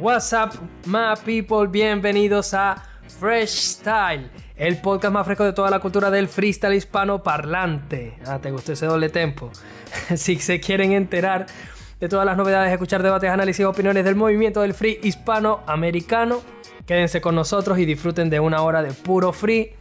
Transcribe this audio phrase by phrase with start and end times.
[0.00, 0.54] What's up,
[0.86, 1.68] my people?
[1.68, 2.82] Bienvenidos a
[3.20, 8.16] Fresh Style, el podcast más fresco de toda la cultura del freestyle hispano parlante.
[8.26, 9.50] Ah, te gustó ese doble tempo.
[10.16, 11.44] si se quieren enterar
[12.00, 16.40] de todas las novedades, escuchar debates, análisis y opiniones del movimiento del free hispano-americano,
[16.86, 19.74] quédense con nosotros y disfruten de una hora de puro free.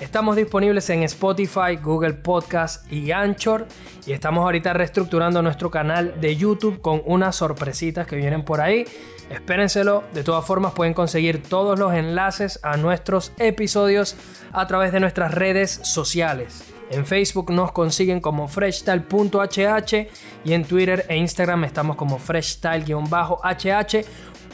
[0.00, 3.66] Estamos disponibles en Spotify, Google Podcast y Anchor.
[4.06, 8.84] Y estamos ahorita reestructurando nuestro canal de YouTube con unas sorpresitas que vienen por ahí.
[9.30, 10.04] Espérenselo.
[10.12, 14.16] De todas formas pueden conseguir todos los enlaces a nuestros episodios
[14.52, 16.64] a través de nuestras redes sociales.
[16.90, 20.08] En Facebook nos consiguen como freshstyle.hh
[20.44, 24.04] y en Twitter e Instagram estamos como freshstyle-hh.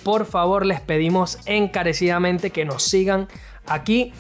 [0.04, 3.27] Por favor les pedimos encarecidamente que nos sigan
[3.66, 4.12] aquí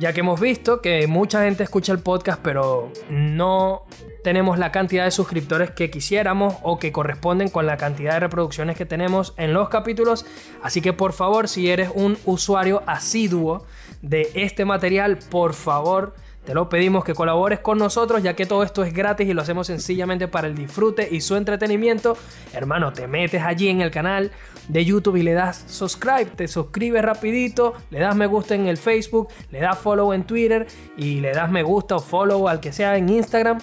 [0.00, 3.84] ya que hemos visto que mucha gente escucha el podcast, pero no
[4.24, 8.78] tenemos la cantidad de suscriptores que quisiéramos o que corresponden con la cantidad de reproducciones
[8.78, 10.24] que tenemos en los capítulos.
[10.62, 13.66] Así que por favor, si eres un usuario asiduo
[14.00, 16.14] de este material, por favor,
[16.50, 19.42] te lo pedimos que colabores con nosotros, ya que todo esto es gratis y lo
[19.42, 22.16] hacemos sencillamente para el disfrute y su entretenimiento.
[22.52, 24.32] Hermano, te metes allí en el canal
[24.66, 28.78] de YouTube y le das subscribe, te suscribes rapidito, le das me gusta en el
[28.78, 32.72] Facebook, le das follow en Twitter y le das me gusta o follow al que
[32.72, 33.60] sea en Instagram.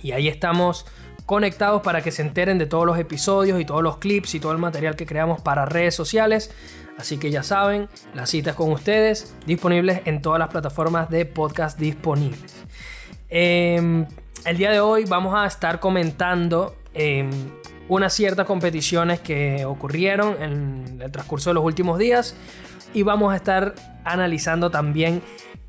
[0.00, 0.86] Y ahí estamos
[1.26, 4.52] conectados para que se enteren de todos los episodios y todos los clips y todo
[4.52, 6.50] el material que creamos para redes sociales.
[6.98, 11.78] Así que ya saben, las citas con ustedes disponibles en todas las plataformas de podcast
[11.78, 12.54] disponibles.
[13.28, 14.06] Em,
[14.44, 17.30] el día de hoy vamos a estar comentando em,
[17.88, 22.34] unas ciertas competiciones que ocurrieron en el transcurso de los últimos días
[22.94, 25.22] y vamos a estar analizando también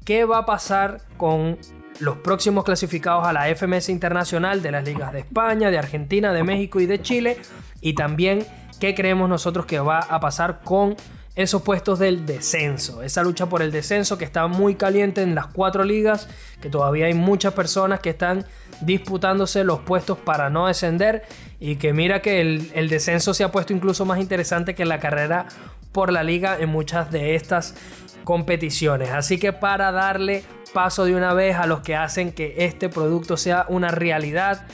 [0.06, 1.58] qué va a pasar con
[2.00, 6.44] los próximos clasificados a la FMS Internacional de las ligas de España, de Argentina, de
[6.44, 7.38] México y de Chile
[7.82, 8.46] y también
[8.80, 10.96] qué creemos nosotros que va a pasar con
[11.38, 13.04] esos puestos del descenso.
[13.04, 16.28] Esa lucha por el descenso que está muy caliente en las cuatro ligas,
[16.60, 18.44] que todavía hay muchas personas que están
[18.82, 21.24] disputándose los puestos para no descender
[21.60, 25.46] y que mira que el, descenso se ha puesto incluso más interesante que la carrera
[25.92, 27.76] por la liga en muchas de estas
[28.24, 29.12] competiciones.
[29.12, 30.44] Así que para darle
[30.74, 34.66] paso de una vez a los que hacen que este producto sea una realidad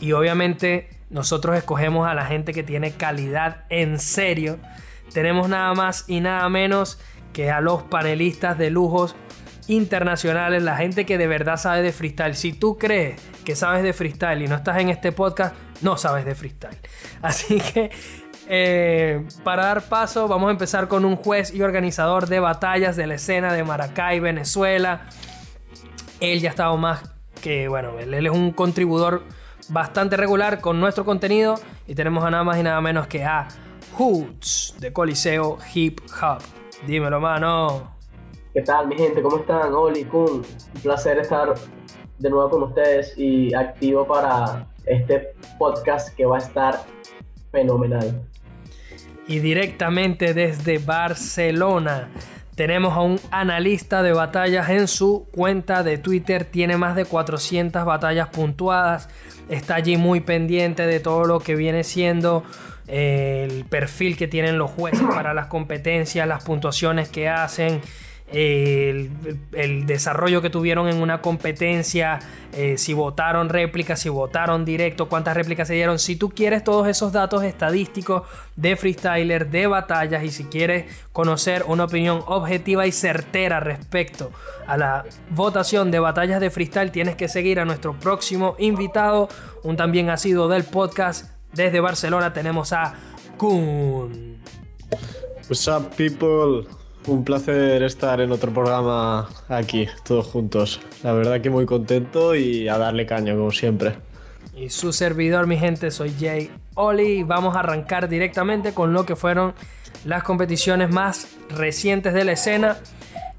[0.00, 4.58] y obviamente nosotros escogemos a la gente que tiene calidad en serio
[5.14, 6.98] tenemos nada más y nada menos
[7.32, 9.16] que a los panelistas de lujos
[9.68, 12.34] internacionales, la gente que de verdad sabe de freestyle.
[12.34, 16.24] Si tú crees que sabes de freestyle y no estás en este podcast, no sabes
[16.26, 16.76] de freestyle.
[17.22, 17.90] Así que
[18.48, 23.06] eh, para dar paso, vamos a empezar con un juez y organizador de batallas de
[23.06, 25.06] la escena de Maracay, Venezuela.
[26.20, 27.02] Él ya ha estado más
[27.40, 29.22] que, bueno, él, él es un contribuidor
[29.68, 31.54] bastante regular con nuestro contenido
[31.86, 33.48] y tenemos a nada más y nada menos que a
[33.96, 36.42] Hoots de Coliseo Hip Hop.
[36.86, 37.96] Dímelo, mano.
[38.52, 39.22] ¿Qué tal, mi gente?
[39.22, 39.72] ¿Cómo están?
[39.72, 40.42] Oli, Kun.
[40.74, 41.54] Un placer estar
[42.18, 46.84] de nuevo con ustedes y activo para este podcast que va a estar
[47.52, 48.20] fenomenal.
[49.28, 52.10] Y directamente desde Barcelona
[52.56, 56.44] tenemos a un analista de batallas en su cuenta de Twitter.
[56.44, 59.08] Tiene más de 400 batallas puntuadas.
[59.48, 62.44] Está allí muy pendiente de todo lo que viene siendo
[62.86, 67.80] el perfil que tienen los jueces para las competencias, las puntuaciones que hacen,
[68.32, 72.18] el, desarrollo que tuvieron en una competencia,
[72.52, 75.98] eh, si votaron réplicas, si votaron directo, cuántas réplicas se dieron.
[75.98, 78.22] Si tú quieres todos esos datos estadísticos
[78.56, 84.32] de freestyler, de batallas y si quieres conocer una opinión objetiva y certera respecto
[84.66, 89.28] a la votación de batallas de freestyle, tienes que seguir a nuestro próximo invitado,
[89.62, 92.94] un también ha sido del podcast desde Barcelona tenemos a
[93.36, 94.38] Kun.
[95.48, 96.66] What's up, people?
[97.06, 100.80] Un placer estar en otro programa aquí, todos juntos.
[101.02, 103.94] La verdad que muy contento y a darle caño, como siempre.
[104.56, 107.22] Y su servidor, mi gente, soy Jay Oli.
[107.22, 109.52] Vamos a arrancar directamente con lo que fueron
[110.06, 112.78] las competiciones más recientes de la escena.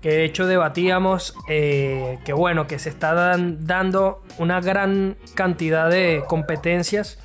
[0.02, 6.24] Que de hecho debatíamos eh, que bueno, que se están dando una gran cantidad de
[6.28, 7.18] competencias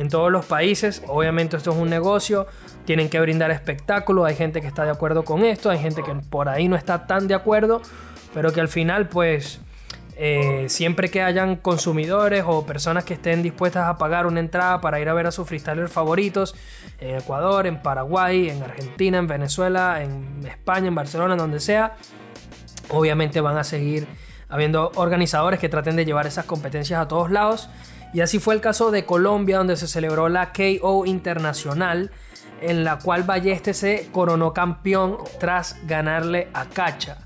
[0.00, 1.02] en todos los países.
[1.08, 2.46] Obviamente esto es un negocio,
[2.86, 6.14] tienen que brindar espectáculo, hay gente que está de acuerdo con esto, hay gente que
[6.14, 7.82] por ahí no está tan de acuerdo,
[8.32, 9.60] pero que al final pues
[10.16, 15.00] eh, siempre que hayan consumidores o personas que estén dispuestas a pagar una entrada para
[15.00, 16.54] ir a ver a sus freestylers favoritos
[16.98, 21.96] en Ecuador, en Paraguay, en Argentina, en Venezuela, en España, en Barcelona, donde sea,
[22.88, 24.06] obviamente van a seguir
[24.48, 27.68] habiendo organizadores que traten de llevar esas competencias a todos lados
[28.12, 32.10] Y así fue el caso de Colombia, donde se celebró la KO Internacional,
[32.60, 37.18] en la cual Balleste se coronó campeón tras ganarle a Cacha.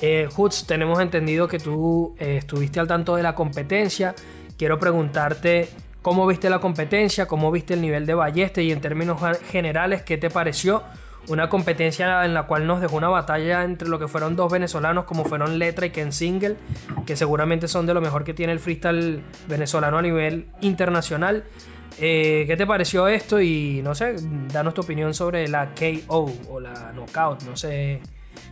[0.00, 0.28] Eh,
[0.66, 4.14] tenemos entendido que tú eh, estuviste al tanto de la competencia.
[4.58, 5.68] Quiero preguntarte
[6.02, 10.18] cómo viste la competencia, cómo viste el nivel de Balleste y en términos generales, ¿qué
[10.18, 10.82] te pareció?
[11.28, 15.04] Una competencia en la cual nos dejó una batalla entre lo que fueron dos venezolanos
[15.04, 16.56] como fueron Letra y Ken Single,
[17.06, 21.44] que seguramente son de lo mejor que tiene el freestyle venezolano a nivel internacional.
[21.98, 23.40] Eh, ¿Qué te pareció esto?
[23.40, 24.16] Y no sé,
[24.52, 28.00] danos tu opinión sobre la KO o la Knockout, no sé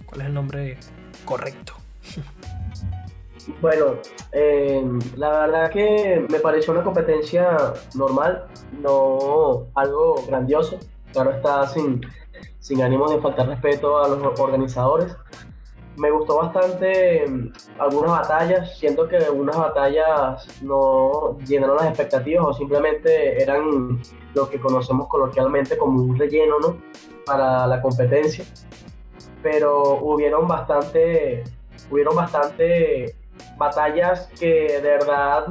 [0.06, 0.78] cuál es el nombre
[1.24, 1.74] correcto.
[3.60, 3.96] Bueno,
[4.30, 4.82] eh,
[5.16, 8.44] la verdad que me pareció una competencia normal,
[8.80, 10.78] no algo grandioso.
[11.12, 12.00] Claro está sin,
[12.62, 15.14] sin ánimo de faltar respeto a los organizadores.
[15.96, 22.52] Me gustó bastante mm, algunas batallas, siento que algunas batallas no llenaron las expectativas o
[22.54, 24.00] simplemente eran
[24.34, 26.78] lo que conocemos coloquialmente como un relleno ¿no?
[27.26, 28.44] para la competencia.
[29.42, 31.42] Pero hubieron bastante,
[31.90, 33.16] hubieron bastante
[33.58, 35.46] batallas que de verdad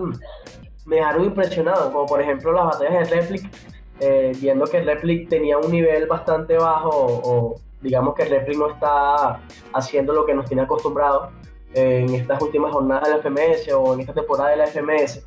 [0.85, 3.70] me dejaron impresionado, como por ejemplo las batallas de Replic,
[4.03, 9.39] eh, viendo que Replic tenía un nivel bastante bajo o, digamos que Replic no está
[9.73, 11.29] haciendo lo que nos tiene acostumbrados
[11.75, 15.23] en estas últimas jornadas de la FMS o en esta temporada de la FMS.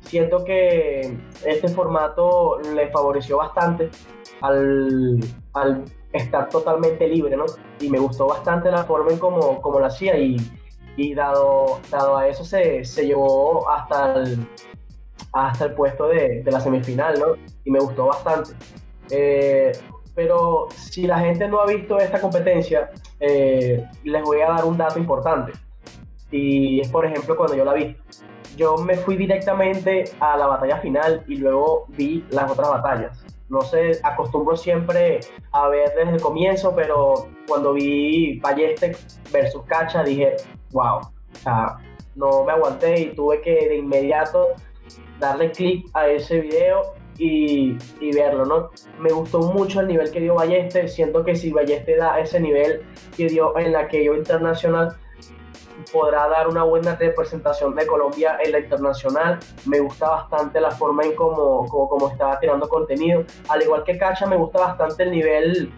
[0.00, 1.16] Siento que
[1.46, 3.88] este formato le favoreció bastante
[4.42, 5.18] al,
[5.54, 5.82] al
[6.12, 7.46] estar totalmente libre, ¿no?
[7.80, 10.36] Y me gustó bastante la forma en cómo, como lo hacía y,
[10.96, 14.46] y dado, dado a eso se, se llevó hasta el,
[15.32, 17.26] hasta el puesto de, de, la semifinal, ¿no?
[17.64, 18.52] Y me gustó bastante.
[19.10, 19.72] Eh,
[20.14, 24.76] pero si la gente no ha visto esta competencia, eh, les voy a dar un
[24.76, 25.52] dato importante.
[26.30, 27.96] Y es, por ejemplo, cuando yo la vi.
[28.56, 33.24] Yo me fui directamente a la batalla final y luego vi las otras batallas.
[33.48, 35.20] No sé, acostumbro siempre
[35.52, 38.96] a ver desde el comienzo, pero cuando vi Balleste
[39.30, 40.36] versus Cacha dije,
[40.72, 41.76] wow, o sea,
[42.14, 44.48] no me aguanté y tuve que de inmediato
[45.22, 48.70] darle clic a ese video y, y, verlo, ¿no?
[48.98, 52.82] Me gustó mucho el nivel que dio Balleste, siento que si Balleste da ese nivel
[53.16, 54.96] que dio en la que yo internacional,
[55.92, 59.38] podrá dar una buena representación de Colombia en la internacional.
[59.66, 63.24] Me gusta bastante la forma en cómo, como, estaba tirando contenido.
[63.48, 65.72] Al igual que Cacha, me gusta bastante el nivel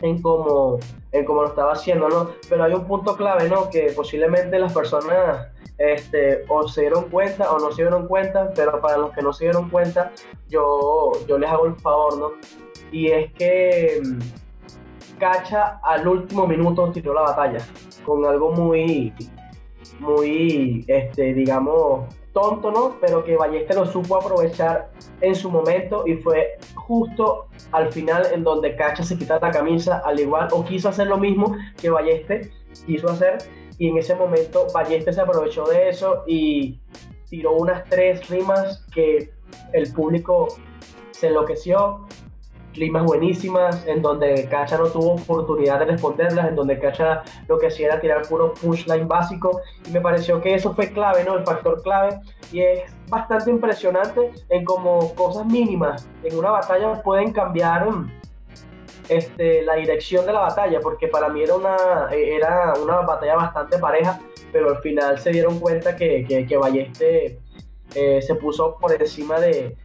[0.00, 0.78] en cómo,
[1.12, 2.30] en cómo lo estaba haciendo, ¿no?
[2.48, 3.68] Pero hay un punto clave, ¿no?
[3.68, 5.48] Que posiblemente las personas
[5.78, 9.32] este, o se dieron cuenta o no se dieron cuenta, pero para los que no
[9.32, 10.12] se dieron cuenta,
[10.48, 12.30] yo, yo les hago el favor, ¿no?
[12.90, 17.58] Y es que mm, Cacha al último minuto tiró la batalla
[18.04, 19.12] con algo muy,
[20.00, 22.96] muy, este, digamos, tonto, ¿no?
[23.00, 24.90] Pero que Balleste lo supo aprovechar
[25.20, 30.02] en su momento y fue justo al final en donde Cacha se quita la camisa
[30.04, 32.52] al igual o quiso hacer lo mismo que Balleste
[32.86, 33.38] quiso hacer
[33.78, 36.80] y en ese momento Balleste se aprovechó de eso y
[37.28, 39.30] tiró unas tres rimas que
[39.72, 40.48] el público
[41.12, 42.06] se enloqueció.
[42.72, 47.68] Climas buenísimas, en donde Cacha no tuvo oportunidad de responderlas, en donde Cacha lo que
[47.68, 51.36] hacía era tirar puro punchline básico, y me pareció que eso fue clave, ¿no?
[51.36, 52.20] El factor clave,
[52.52, 58.12] y es bastante impresionante en cómo cosas mínimas en una batalla pueden cambiar mm,
[59.08, 61.76] este, la dirección de la batalla, porque para mí era una,
[62.12, 64.20] era una batalla bastante pareja,
[64.52, 67.38] pero al final se dieron cuenta que, que, Balleste
[67.94, 69.76] eh, se puso por encima de,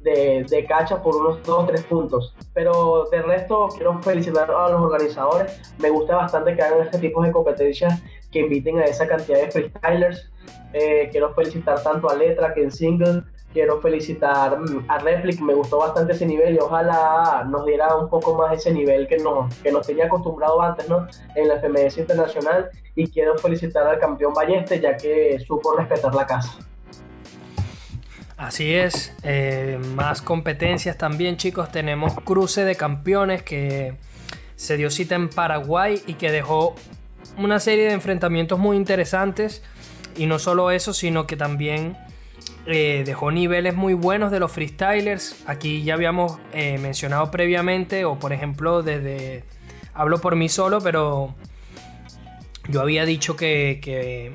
[0.00, 2.34] de, de cacha por unos 2 o 3 puntos.
[2.52, 5.74] Pero de resto, quiero felicitar a los organizadores.
[5.78, 9.50] Me gusta bastante que hagan este tipo de competencias que inviten a esa cantidad de
[9.50, 10.30] freestylers.
[10.72, 13.22] Eh, quiero felicitar tanto a Letra que en Single.
[13.54, 14.58] Quiero felicitar
[14.88, 18.72] a Replic, me gustó bastante ese nivel y ojalá nos diera un poco más ese
[18.72, 21.06] nivel que nos, que nos tenía acostumbrado antes ¿no?
[21.36, 22.68] en la FMS Internacional.
[22.96, 26.58] Y quiero felicitar al campeón Balleste ya que supo respetar la casa.
[28.36, 33.94] Así es, eh, más competencias también chicos, tenemos cruce de campeones que
[34.56, 36.74] se dio cita en Paraguay y que dejó
[37.38, 39.62] una serie de enfrentamientos muy interesantes
[40.16, 41.96] y no solo eso, sino que también
[42.66, 45.42] eh, dejó niveles muy buenos de los freestylers.
[45.46, 49.44] Aquí ya habíamos eh, mencionado previamente, o por ejemplo, desde.
[49.92, 51.34] Hablo por mí solo, pero
[52.68, 54.32] yo había dicho que,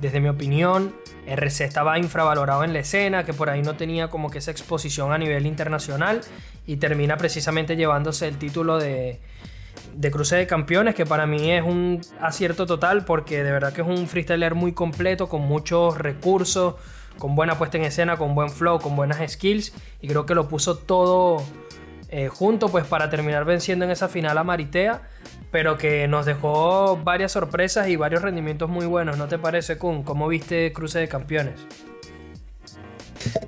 [0.00, 0.94] desde mi opinión,
[1.26, 5.12] RC estaba infravalorado en la escena, que por ahí no tenía como que esa exposición
[5.12, 6.20] a nivel internacional
[6.66, 9.20] y termina precisamente llevándose el título de,
[9.94, 13.82] de Cruce de Campeones, que para mí es un acierto total porque de verdad que
[13.82, 16.76] es un freestyler muy completo, con muchos recursos,
[17.18, 20.48] con buena puesta en escena, con buen flow, con buenas skills y creo que lo
[20.48, 21.42] puso todo
[22.08, 25.02] eh, junto pues para terminar venciendo en esa final a Maritea,
[25.50, 30.02] pero que nos dejó varias sorpresas y varios rendimientos muy buenos, ¿no te parece, Kun?
[30.02, 31.54] ¿Cómo viste Cruce de Campeones?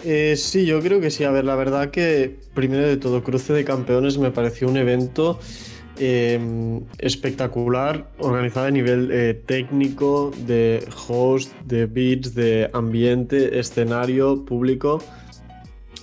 [0.05, 1.25] Eh, sí, yo creo que sí.
[1.25, 5.39] A ver, la verdad que primero de todo, Cruce de Campeones me pareció un evento
[5.99, 15.03] eh, espectacular, organizado a nivel eh, técnico, de host, de beats, de ambiente, escenario, público.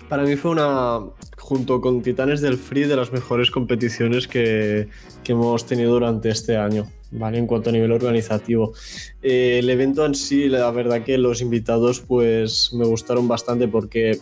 [0.10, 1.00] Para mí fue una,
[1.38, 4.88] junto con Titanes del Free, de las mejores competiciones que,
[5.24, 6.88] que hemos tenido durante este año.
[7.14, 7.38] ¿vale?
[7.38, 8.74] En cuanto a nivel organizativo.
[9.22, 14.20] Eh, el evento en sí, la verdad que los invitados pues me gustaron bastante porque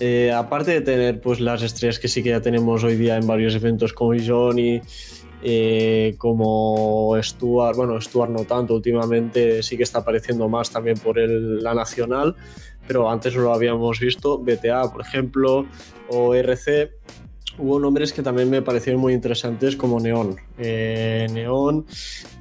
[0.00, 3.26] eh, aparte de tener pues las estrellas que sí que ya tenemos hoy día en
[3.26, 4.80] varios eventos como Johnny,
[5.42, 11.18] eh, como Stuart, bueno, Stuart no tanto, últimamente sí que está apareciendo más también por
[11.18, 12.34] el, la nacional,
[12.86, 15.66] pero antes no lo habíamos visto, BTA por ejemplo,
[16.08, 16.92] o RC,
[17.60, 20.36] hubo nombres que también me parecieron muy interesantes como Neón.
[20.58, 21.86] Eh, Neón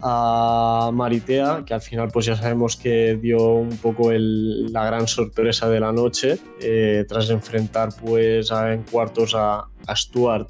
[0.01, 5.69] a Maritea, que al final pues ya sabemos que dio un poco la gran sorpresa
[5.69, 10.49] de la noche eh, tras enfrentar pues en cuartos a, Stuart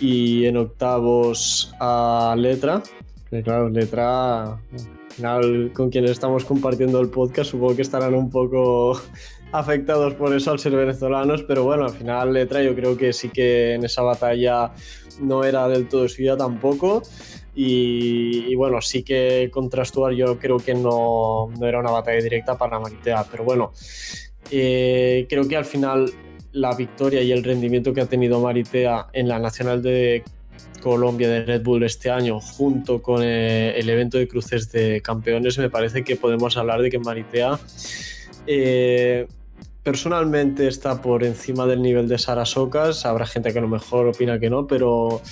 [0.00, 2.82] y en octavos a Letra.
[3.28, 4.60] Que claro, Letra, al
[5.10, 9.00] final con quienes estamos compartiendo el podcast supongo que estarán un poco
[9.52, 13.30] afectados por eso al ser venezolanos, pero bueno, al final Letra yo creo que sí
[13.30, 14.72] que en esa batalla
[15.20, 17.02] no era del todo suya tampoco.
[17.60, 22.56] Y, bueno, sí que contra Stuart yo creo que no, no era una batalla directa
[22.56, 23.72] para Maritea, pero bueno,
[24.52, 26.12] eh, creo que al final
[26.52, 30.22] la victoria y el rendimiento que ha tenido Maritea en la Nacional de
[30.80, 35.58] Colombia de Red Bull este año, junto con eh, el evento de cruces de campeones,
[35.58, 37.58] me parece que podemos hablar de que Maritea
[38.46, 39.26] eh,
[39.88, 43.06] personalmente está por encima del nivel de Sarasocas.
[43.06, 45.22] Habrá gente que a lo mejor opina que no, pero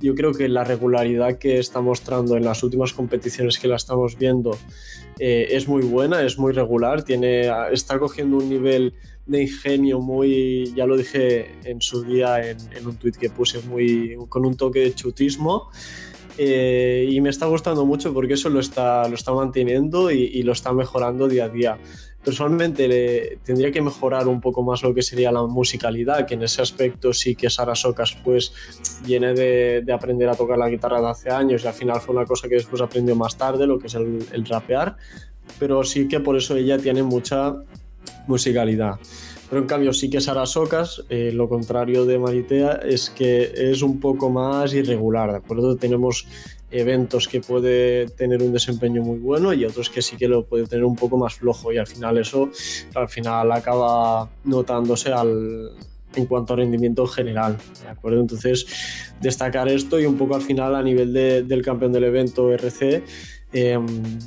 [0.00, 4.16] yo creo que la regularidad que está mostrando en las últimas competiciones que la estamos
[4.16, 4.56] viendo
[5.18, 8.94] eh, es muy buena, es muy regular, tiene, está cogiendo un nivel
[9.26, 14.16] de ingenio muy, ya lo dije en su día en, un tuit que puse, muy,
[14.28, 15.70] con un toque de chutismo.
[16.36, 20.52] Eh, y me está gustando mucho porque eso lo está, lo está manteniendo y, lo
[20.52, 21.78] está mejorando día a día
[22.24, 26.42] personalmente le, tendría que mejorar un poco más lo que sería la musicalidad, que en
[26.42, 28.52] ese aspecto sí que Sara Socas pues
[29.04, 32.24] viene de, aprender a tocar la guitarra de hace años y al final fue una
[32.24, 34.96] cosa que después aprendió más tarde, lo que es el, rapear,
[35.58, 37.56] pero sí que por eso ella tiene mucha
[38.26, 38.94] musicalidad.
[39.54, 43.82] Pero en cambio sí que Sara Socas, eh, lo contrario de Maritea, es que es
[43.82, 45.76] un poco más irregular, ¿de acuerdo?
[45.76, 46.26] Tenemos
[46.72, 50.66] eventos que puede tener un desempeño muy bueno y otros que sí que lo puede
[50.66, 52.50] tener un poco más flojo y al final eso
[52.96, 55.70] al final acaba notándose al,
[56.16, 58.22] en cuanto a rendimiento general, ¿de acuerdo?
[58.22, 58.66] Entonces,
[59.20, 63.04] destacar esto y un poco al final a nivel del campeón del evento RC,
[63.52, 63.86] em,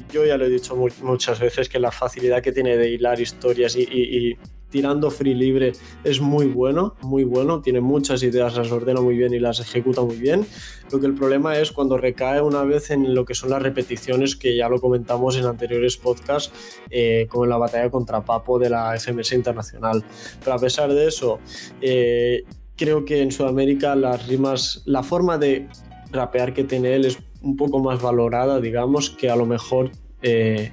[0.09, 3.75] yo ya lo he dicho muchas veces que la facilidad que tiene de hilar historias
[3.75, 4.37] y
[4.69, 9.33] tirando free libre es muy bueno, muy bueno, tiene muchas ideas, las ordena muy bien
[9.33, 10.45] y las ejecuta muy bien.
[10.91, 14.35] Lo que el problema es cuando recae una vez en lo que son las repeticiones,
[14.35, 16.51] que ya lo comentamos en anteriores podcasts,
[16.89, 20.03] eh, como en la batalla contra Papo de la FMS Internacional.
[20.43, 21.39] Pero a pesar de eso,
[21.81, 22.43] eh,
[22.75, 25.67] creo que en Sudamérica las rimas, la forma de
[26.11, 30.71] rapear que tiene él es un poco más valorada, digamos, que a lo mejor eh,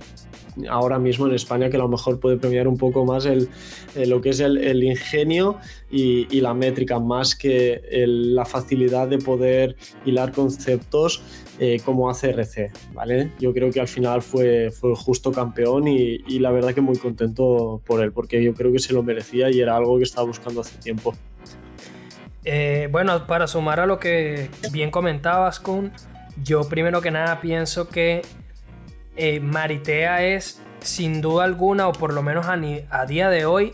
[0.68, 3.48] ahora mismo en España que a lo mejor puede premiar un poco más el,
[3.94, 5.58] eh, lo que es el, ingenio
[5.90, 11.22] y, la métrica, más que la facilidad de poder hilar conceptos
[11.58, 13.30] eh, como hace RC, ¿vale?
[13.38, 17.80] Yo creo que al final fue, fue justo campeón y, la verdad que muy contento
[17.86, 20.60] por él, porque yo creo que se lo merecía y era algo que estaba buscando
[20.60, 21.14] hace tiempo.
[22.44, 25.92] Eh, bueno, para sumar a lo que bien comentabas, Kun,
[26.42, 28.22] yo primero que nada pienso que
[29.16, 33.72] eh, Maritea es sin duda alguna, o por lo menos a, día de hoy,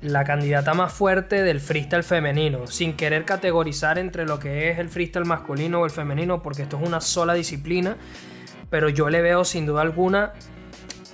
[0.00, 4.88] la candidata más fuerte del freestyle femenino, sin querer categorizar entre lo que es el
[4.88, 7.96] freestyle masculino o el femenino, porque esto es una sola disciplina,
[8.70, 10.32] pero yo le veo sin duda alguna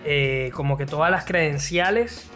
[0.05, 2.31] eh, como que todas las credenciales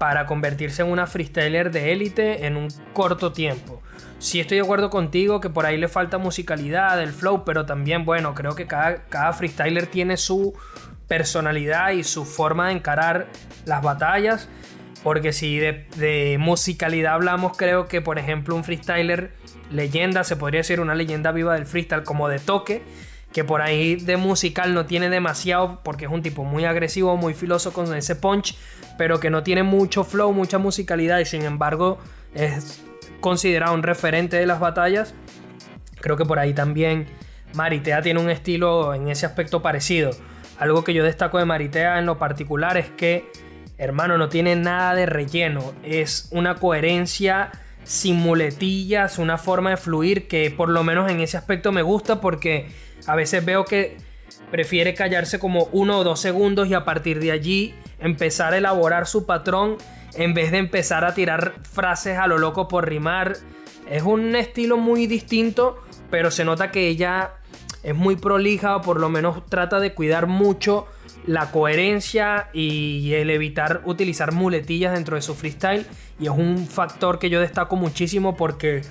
[0.00, 3.82] para convertirse en una freestyler de élite en un corto tiempo.
[4.18, 8.06] Sí estoy de acuerdo contigo que por ahí le falta musicalidad, el flow, pero también,
[8.06, 10.54] bueno, creo que cada, cada freestyler tiene su
[11.06, 13.26] personalidad y su forma de encarar
[13.66, 14.48] las batallas.
[15.02, 19.34] Porque si de, musicalidad hablamos, creo que por ejemplo un freestyler
[19.70, 22.80] leyenda, se podría decir una leyenda viva del freestyle como de toque,
[23.34, 27.34] que por ahí de musical no tiene demasiado porque es un tipo muy agresivo, muy
[27.34, 28.56] filoso con ese punch,
[29.00, 31.96] pero que no tiene mucho flow, mucha musicalidad y sin embargo
[32.34, 32.84] es
[33.20, 35.14] considerado un referente de las batallas.
[36.02, 37.06] Creo que por ahí también
[37.54, 40.10] Maritea tiene un estilo en ese aspecto parecido.
[40.58, 43.24] Algo que yo destaco de Maritea en lo particular es que,
[43.78, 45.72] hermano, no tiene nada de relleno.
[45.82, 47.52] Es una coherencia
[47.84, 52.20] sin muletillas, una forma de fluir que por lo menos en ese aspecto me gusta
[52.20, 52.68] porque
[53.06, 53.96] a veces veo que
[54.50, 59.06] prefiere callarse como uno o dos segundos y a partir de allí empezar a elaborar
[59.06, 59.76] su patrón
[60.14, 63.36] en vez de empezar a tirar frases a lo loco por rimar.
[63.88, 67.32] Es un estilo muy distinto, pero se nota que ella
[67.82, 70.86] es muy prolija o por lo menos trata de cuidar mucho
[71.26, 75.86] la coherencia y el evitar utilizar muletillas dentro de su freestyle.
[76.18, 78.82] Y es un factor que yo destaco muchísimo porque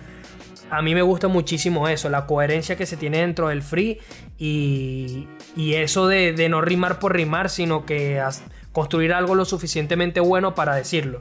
[0.69, 3.99] a mí me gusta muchísimo eso, la coherencia que se tiene dentro del free
[4.38, 8.21] y, eso de, de, no rimar por rimar, sino que
[8.71, 11.19] construir algo lo suficientemente bueno para decirlo.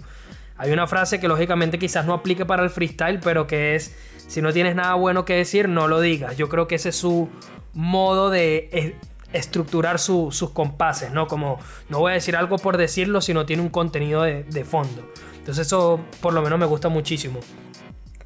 [0.57, 4.43] Hay una frase que lógicamente quizás no aplique para el freestyle, pero que es, si
[4.43, 6.37] no tienes nada bueno que decir, no lo digas.
[6.37, 7.29] Yo creo que ese es su
[7.75, 8.97] modo de
[9.33, 11.29] estructurar sus compases, ¿no?
[11.29, 15.09] Como no voy a decir algo por decirlo, sino tiene un contenido de, fondo.
[15.37, 17.41] Entonces eso por lo menos me gusta muchísimo.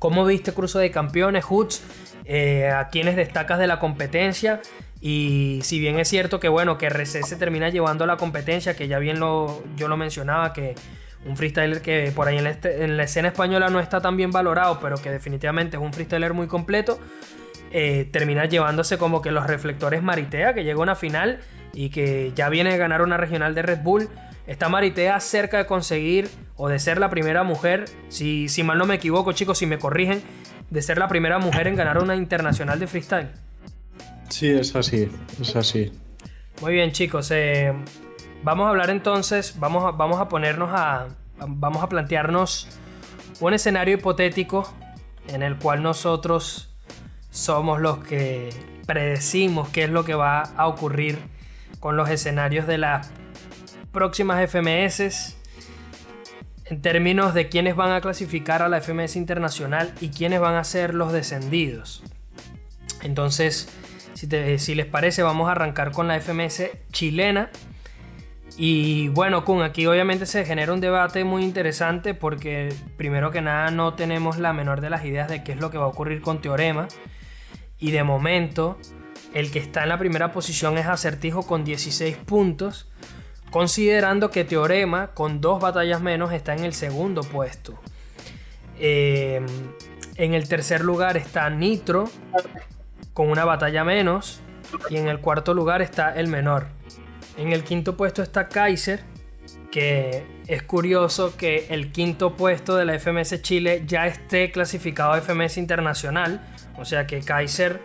[0.03, 1.81] ¿Cómo viste Cruzo de Campeones, Hoots?
[2.25, 4.61] Eh, ¿A quiénes destacas de la competencia?
[5.01, 8.89] Y si bien es cierto que bueno, que RC se termina llevando la competencia, que
[8.89, 10.75] ya bien lo, yo lo mencionaba, que
[11.25, 14.81] un freestyler que por ahí en la, este, escena española no está tan bien valorado,
[14.81, 16.99] pero que definitivamente es un freestyler muy completo,
[17.71, 21.39] eh, termina llevándose como que los reflectores Maritea, que llega a una final
[21.75, 24.09] y que ya viene a ganar una regional de Red Bull.
[24.47, 28.87] Está Maritea cerca de conseguir o de ser la primera mujer, si, si mal no
[28.87, 30.23] me equivoco chicos, si me corrigen,
[30.71, 33.29] de ser la primera mujer en ganar una internacional de freestyle.
[34.31, 35.09] Sí, es así,
[35.41, 35.93] es así.
[36.61, 37.31] Muy bien, chicos.
[37.31, 37.73] Eh,
[38.43, 41.09] vamos a hablar entonces, vamos a, vamos a ponernos a.
[41.45, 42.69] Vamos a plantearnos
[43.41, 44.73] un escenario hipotético
[45.27, 46.73] en el cual nosotros
[47.31, 48.51] somos los que
[48.87, 51.19] predecimos qué es lo que va a ocurrir
[51.81, 53.11] con los escenarios de las
[53.93, 55.37] próximas FMS
[56.65, 60.65] en términos de quiénes van a clasificar a la FMS internacional y quiénes van a
[60.65, 62.03] ser los descendidos.
[63.03, 63.69] Entonces,
[64.15, 67.51] si, les parece, vamos a arrancar con la FMS chilena.
[68.57, 73.95] Y bueno, aquí obviamente se genera un debate muy interesante porque primero que nada no
[73.95, 76.41] tenemos la menor de las ideas de qué es lo que va a ocurrir con
[76.41, 76.89] Teorema.
[77.79, 78.79] Y de momento,
[79.35, 82.91] el que está en la primera posición es Acertijo con 16 puntos,
[83.53, 87.79] considerando que Teorema, con dos batallas menos, está en el segundo puesto.
[88.81, 89.41] Eh,
[90.17, 92.11] en el tercer lugar está Nitro
[93.13, 94.41] con una batalla menos.
[94.89, 96.67] Y en el cuarto lugar está el menor.
[97.37, 99.05] En el quinto puesto está Kaiser,
[99.71, 105.21] que es curioso que el quinto puesto de la FMS Chile ya esté clasificado a
[105.21, 106.41] FMS Internacional.
[106.79, 107.83] O sea que Kaiser,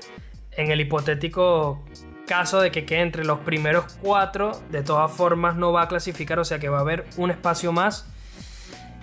[0.52, 1.84] en el hipotético
[2.28, 6.38] caso de que quede entre los primeros cuatro, de todas formas no va a clasificar.
[6.40, 8.06] O sea que va a haber un espacio más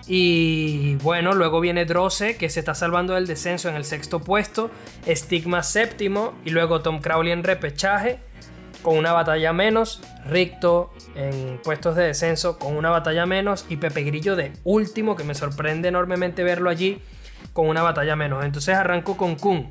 [0.07, 4.69] y bueno, luego viene Drosse, que se está salvando del descenso en el sexto puesto.
[5.07, 6.33] Stigma séptimo.
[6.45, 8.19] Y luego Tom Crowley en repechaje,
[8.83, 10.01] con una batalla menos.
[10.27, 13.65] Ricto en puestos de descenso, con una batalla menos.
[13.67, 17.01] Y Pepe Grillo de último, que me sorprende enormemente verlo allí,
[17.53, 18.45] con una batalla menos.
[18.45, 19.69] Entonces arranco con Kun.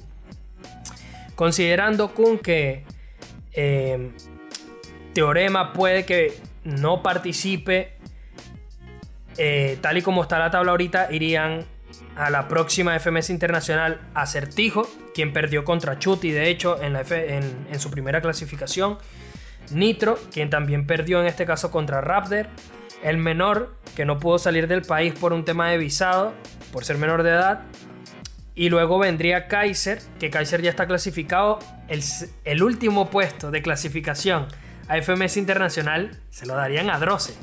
[1.37, 2.85] Considerando Kun que
[3.55, 4.11] eh,
[5.13, 7.95] Teorema puede que no participe
[9.37, 11.65] eh, tal y como está la tabla ahorita, irían
[12.17, 17.81] a la próxima FMS Internacional Acertijo, quien perdió contra Chuti, de hecho, en, la en,
[17.81, 18.99] su primera clasificación.
[19.71, 22.47] Nitro, quien también perdió en este caso contra Raptor.
[23.03, 26.33] El menor, que no pudo salir del país por un tema de visado,
[26.73, 27.63] por ser menor de edad.
[28.55, 31.59] Y luego vendría Kaiser, que Kaiser ya está clasificado.
[32.45, 34.47] El, último puesto de clasificación
[34.89, 37.35] a FMS Internacional se lo darían a Drosse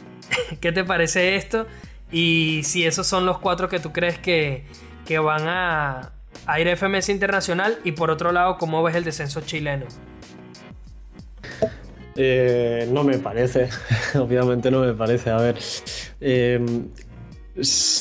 [0.60, 1.66] ¿Qué te parece esto?
[2.12, 4.64] Y si esos son los cuatro que tú crees que,
[5.18, 6.12] van a,
[6.58, 7.78] ir a FMS Internacional.
[7.84, 9.86] Y por otro lado, ¿cómo ves el descenso chileno?
[12.14, 13.68] Eh, no me parece,
[14.14, 15.30] obviamente no me parece.
[15.30, 15.58] A ver,
[16.20, 16.88] em,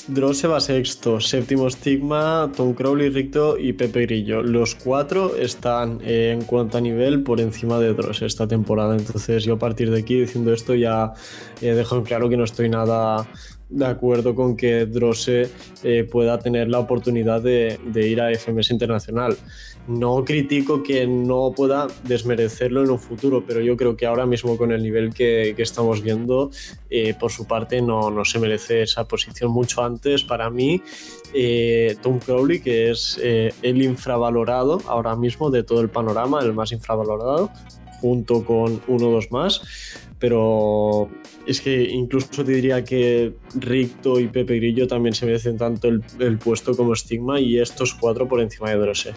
[0.07, 4.43] Dross va sexto, séptimo Stigma, Tom Crowley, Ricto y Pepe Grillo.
[4.43, 8.95] Los cuatro están eh, en cuanto a nivel por encima de Dross esta temporada.
[8.95, 11.13] Entonces yo a partir de aquí diciendo esto ya
[11.61, 13.27] eh, dejo en claro que no estoy nada
[13.69, 15.49] de acuerdo con que Drosse
[15.83, 19.35] eh, pueda tener la oportunidad de, ir a FMS Internacional.
[19.87, 24.57] No critico que no pueda desmerecerlo en un futuro, pero yo creo que ahora mismo
[24.57, 26.51] con el nivel que, estamos viendo,
[26.89, 30.23] eh, por su parte no, no, se merece esa posición mucho antes.
[30.23, 30.81] Para mí,
[31.33, 36.71] eh, Tom Crowley, que es el infravalorado ahora mismo de todo el panorama, el más
[36.71, 37.49] infravalorado,
[38.01, 39.61] junto con uno o dos más
[40.19, 41.09] pero
[41.45, 46.37] es que incluso te diría que Ricto y Pepe Grillo también se merecen tanto el,
[46.37, 49.13] puesto como Stigma y estos cuatro por encima de Drosse.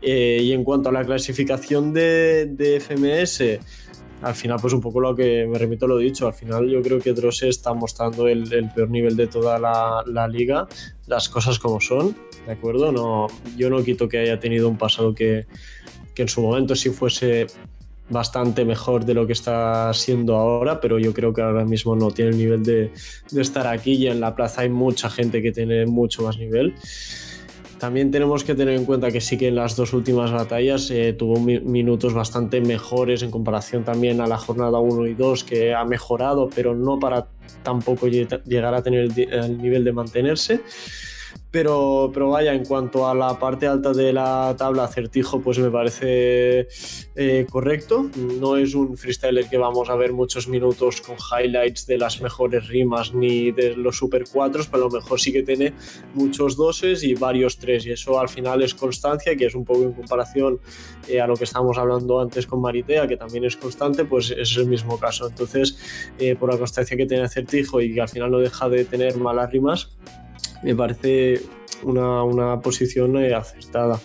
[0.00, 3.58] Eh, y en cuanto a la clasificación de, FMS,
[4.22, 6.98] al final, pues un poco lo que me remito lo dicho, al final yo creo
[6.98, 10.66] que Drosse está mostrando el, peor nivel de toda la, liga,
[11.06, 12.92] las cosas como son, ¿de acuerdo?
[12.92, 15.46] No, yo no quito que haya tenido un pasado que,
[16.14, 17.46] que en su momento sí fuese
[18.10, 22.10] bastante mejor de lo que está siendo ahora, pero yo creo que ahora mismo no
[22.10, 22.92] tiene el nivel de,
[23.36, 26.74] estar aquí y en la plaza hay mucha gente que tiene mucho más nivel.
[27.78, 31.12] También tenemos que tener en cuenta que sí que en las dos últimas batallas eh,
[31.12, 35.84] tuvo minutos bastante mejores en comparación también a la jornada 1 y 2, que ha
[35.84, 37.28] mejorado, pero no para
[37.62, 40.60] tampoco llegar a tener el nivel de mantenerse.
[41.50, 45.70] Pero, pero vaya, en cuanto a la parte alta de la tabla, acertijo, pues me
[45.70, 46.68] parece
[47.16, 48.10] eh, correcto.
[48.38, 52.68] No es un freestyler que vamos a ver muchos minutos con highlights de las mejores
[52.68, 55.72] rimas ni de los super cuatros, pero a lo mejor sí que tiene
[56.12, 57.86] muchos doses y varios tres.
[57.86, 60.60] Y eso al final es constancia, que es un poco en comparación
[61.08, 64.54] eh, a lo que estábamos hablando antes con Maritea, que también es constante, pues es
[64.58, 65.26] el mismo caso.
[65.26, 65.78] Entonces,
[66.18, 69.16] eh, por la constancia que tiene acertijo y que al final no deja de tener
[69.16, 69.96] malas rimas,
[70.62, 71.42] me parece
[71.82, 74.00] una, posición eh, acertada.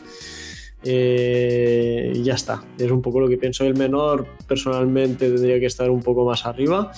[0.85, 3.63] Eh, ya está, es un poco lo que pienso.
[3.65, 6.91] El menor personalmente tendría que estar un poco más arriba,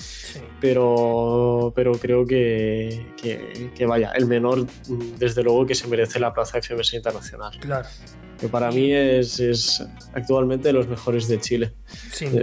[0.60, 4.66] pero, pero creo que, que, vaya, el menor
[5.20, 7.60] desde luego que se merece la plaza FMS Internacional.
[7.60, 7.88] Claro.
[8.40, 11.74] Que para mí es, es actualmente de los mejores de Chile.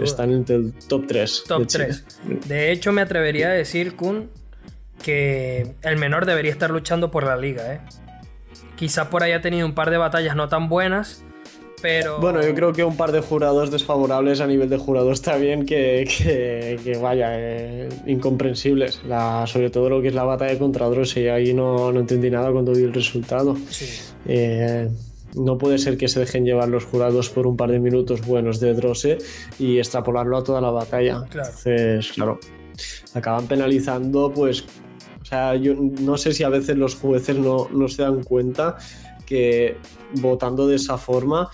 [0.01, 1.43] Están entre el top 3.
[1.47, 2.05] Top 3.
[2.47, 4.29] De hecho, me atrevería a decir, Kun,
[5.03, 7.81] que el menor debería estar luchando por la liga, ¿eh?
[8.75, 11.23] Quizá por ahí ha tenido un par de batallas no tan buenas,
[11.83, 12.19] pero...
[12.19, 15.65] Bueno, yo creo que un par de jurados desfavorables a nivel de jurado está bien
[15.65, 16.07] que,
[16.83, 19.01] que, vaya, eh, incomprensibles.
[19.05, 22.51] La, sobre todo lo que es la batalla contra Drosse, ahí no, no entendí nada
[22.51, 23.57] cuando vi el resultado.
[24.25, 24.89] Eh,
[25.35, 28.61] no puede ser que se dejen llevar los jurados por un par de minutos buenos
[28.61, 29.17] de Drosse
[29.59, 31.23] y extrapolarlo a toda la batalla.
[31.23, 32.39] Entonces, claro,
[33.13, 34.63] acaban penalizando pues
[35.33, 38.77] sea, yo no sé si a veces los jueces no, se dan cuenta
[39.25, 39.77] que
[40.15, 41.49] votando de esa forma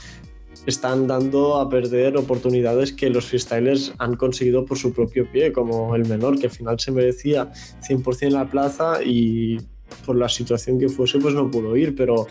[0.65, 5.95] están dando a perder oportunidades que los freestylers han conseguido por su propio pie, como
[5.95, 7.51] el menor, que al final se merecía
[7.87, 9.57] 100% en la plaza y
[10.05, 12.27] por la situación que fuese, pues no pudo ir, pero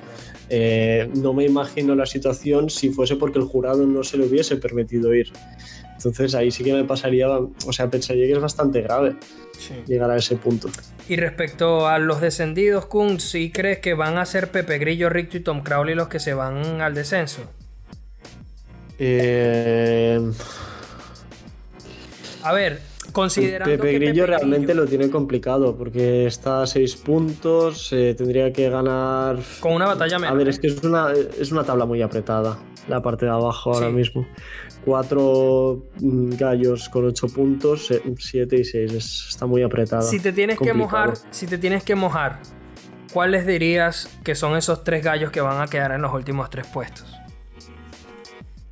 [0.51, 4.57] eh, no me imagino la situación si fuese porque el jurado no se le hubiese
[4.57, 5.33] permitido ir.
[5.95, 9.17] Entonces ahí sí que me pasaría, o sea, pensaría que es bastante grave
[9.87, 10.69] llegar a ese punto.
[11.09, 15.37] Y respecto a los descendidos, Kun, ¿sí crees que van a ser Pepe Grillo, Ricto
[15.37, 17.43] y Tom Crowley los que se van al descenso?
[18.99, 20.21] Eh...
[22.43, 22.81] A ver,
[23.13, 23.77] considerando.
[23.77, 29.39] Pepe Grillo realmente lo tiene complicado porque está a 6 puntos, eh, tendría que ganar.
[29.61, 30.35] Con una batalla menos.
[30.35, 33.73] A ver, es que es una, es una tabla muy apretada, la parte de abajo
[33.75, 34.27] ahora mismo
[34.85, 38.93] cuatro mm, gallos con ocho puntos, siete y seis.
[39.29, 40.03] está muy apretada.
[40.03, 42.41] Si te tienes que mojar, si te tienes que mojar,
[43.13, 46.67] ¿cuáles dirías que son esos tres gallos que van a quedar en los últimos tres
[46.67, 47.07] puestos?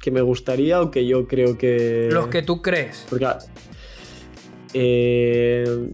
[0.00, 2.08] ¿Que me gustaría o que yo creo que.
[2.10, 3.06] Los que tú crees.
[3.10, 3.26] Porque.
[4.74, 5.88] Eh,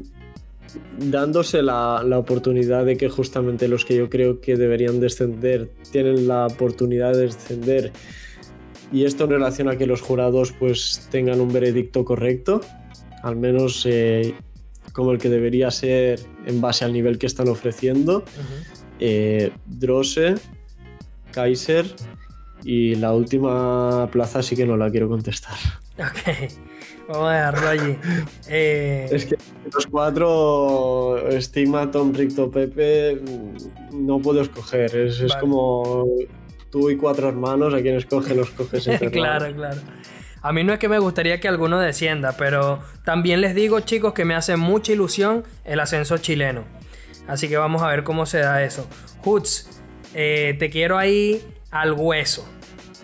[0.99, 6.27] dándose la, la, oportunidad de que justamente los que yo creo que deberían descender tienen
[6.27, 7.93] la oportunidad de descender
[8.93, 12.61] y esto en relación a que los jurados pues tengan un veredicto correcto,
[13.23, 14.35] al menos eh,
[14.93, 18.25] como el que debería ser en base al nivel que están ofreciendo.
[19.01, 20.35] Eh, Drosse,
[21.33, 21.87] Kaiser
[22.65, 25.57] y la última plaza sí que no la quiero contestar.
[25.99, 26.51] Ok,
[27.09, 27.97] vamos a dejarlo allí.
[28.49, 29.37] Eh, es que
[29.73, 33.21] los cuatro, Stigma, Tom, Ricto, Pepe,
[33.93, 34.95] no puedo escoger.
[34.95, 36.05] Es, como
[36.73, 39.81] tú y cuatro hermanos, a quien escoge los coges entre Claro, claro.
[40.41, 44.13] A mí no es que me gustaría que alguno descienda, pero también les digo, chicos,
[44.13, 46.65] que me hace mucha ilusión el ascenso chileno.
[47.29, 48.89] Así que vamos a ver cómo se da eso.
[49.23, 49.83] Hoots,
[50.15, 52.45] eh, te quiero ahí al hueso.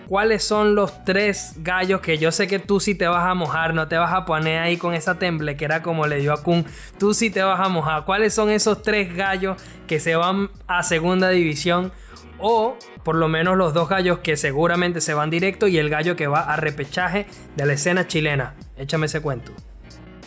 [0.09, 3.75] ¿Cuáles son los tres gallos que yo sé que tú sí te vas a mojar?
[3.75, 6.65] No te vas a poner ahí con esa temblequera como le dio a Kun.
[6.99, 8.07] Tú sí te vas a mojar.
[8.07, 11.93] ¿Cuáles son esos tres gallos que se van a segunda división?
[12.39, 16.17] O por lo menos los dos gallos que seguramente se van directo y el gallo
[16.17, 18.55] que va a repechaje de la escena chilena.
[18.77, 19.53] Échame ese cuento.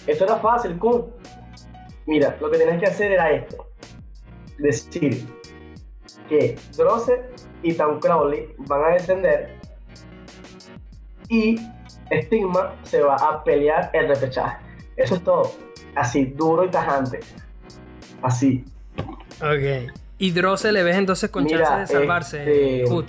[0.07, 1.05] Eso era fácil, Kun.
[2.05, 3.67] Mira, lo que tenías que hacer era esto.
[4.57, 5.25] Decir
[6.27, 7.21] que Drosse
[7.63, 9.57] y Tom Crowley van a descender
[11.29, 11.55] y
[12.11, 14.57] Stigma se va a pelear el repechaje.
[14.97, 15.51] Eso es todo.
[15.95, 17.19] Así, duro y tajante.
[18.21, 18.65] Así.
[19.39, 20.00] Ok.
[20.21, 23.05] ¿Y Drosse le ves entonces con chance de salvarse, este,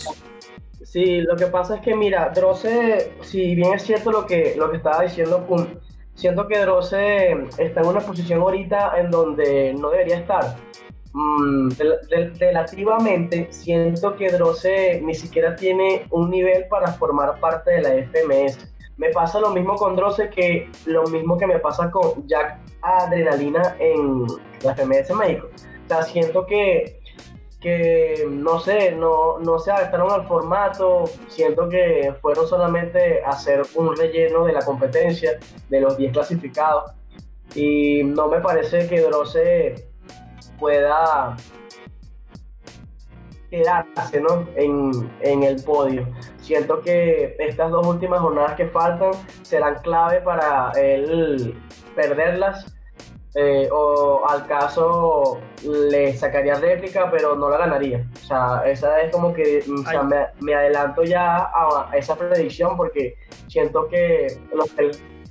[0.84, 4.70] Sí, lo que pasa es que, mira, Drosse, si bien es cierto lo que, lo
[4.70, 5.46] que estaba diciendo,
[6.14, 10.56] siento que Drosse está en una posición ahorita en donde no debería estar
[11.14, 11.68] Mm,
[12.38, 18.72] relativamente siento que Droce ni siquiera tiene un nivel para formar parte de la FMS.
[18.96, 23.76] Me pasa lo mismo con Droce que lo mismo que me pasa con Jack Adrenalina
[23.78, 24.26] en
[24.62, 25.48] la FMS México.
[25.84, 27.00] O sea, siento que,
[27.62, 33.62] que no sé, no, no se adaptaron al formato, siento que fueron solamente a hacer
[33.76, 36.92] un relleno de la competencia, de los 10 clasificados.
[37.54, 39.74] Y no me parece que Droce
[40.58, 41.36] pueda
[43.52, 44.48] quedarse ¿no?
[44.56, 46.08] en, el podio.
[46.38, 51.54] Siento que estas dos últimas jornadas que faltan serán clave para él
[51.94, 52.71] perderlas.
[53.34, 58.06] Eh, o al caso le sacaría réplica, pero no la ganaría.
[58.22, 59.64] O sea, esa es como que
[60.40, 63.16] me, adelanto ya a, esa predicción porque
[63.48, 64.70] siento que los,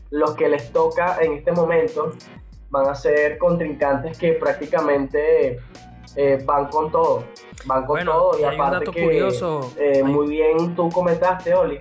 [0.10, 2.12] los que les toca en este momento
[2.72, 5.60] van a ser contrincantes que prácticamente
[6.16, 7.24] eh, van con todo,
[7.66, 9.72] van con todo y, aparte que curioso.
[9.78, 11.80] Eh, muy bien tú comentaste, Oli.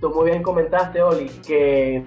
[0.00, 2.02] Tú muy bien comentaste, Oli, que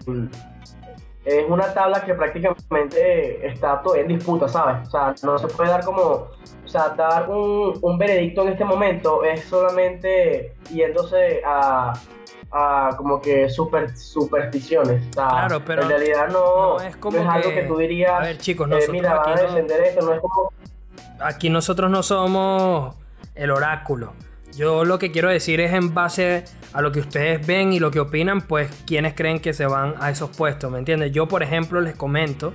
[1.27, 4.87] es una tabla que prácticamente está todo en disputa, ¿sabes?
[4.87, 8.63] O sea, no se puede dar como, o sea, dar un, un veredicto en este
[8.63, 11.93] momento es solamente yéndose a
[12.51, 15.03] a como que super, supersticiones.
[15.13, 18.11] claro, pero en realidad no, es, como algo que tú dirías.
[18.11, 20.53] A ver, chicos, eh, mira, van a descender esto, no es como.
[21.19, 22.95] Aquí nosotros no somos
[23.35, 24.13] el oráculo.
[24.55, 27.91] Yo lo que quiero decir es en base a lo que ustedes ven y lo
[27.91, 31.11] que opinan, pues quienes creen que se van a esos puestos, ¿me entiendes?
[31.11, 32.53] Yo, por ejemplo, les comento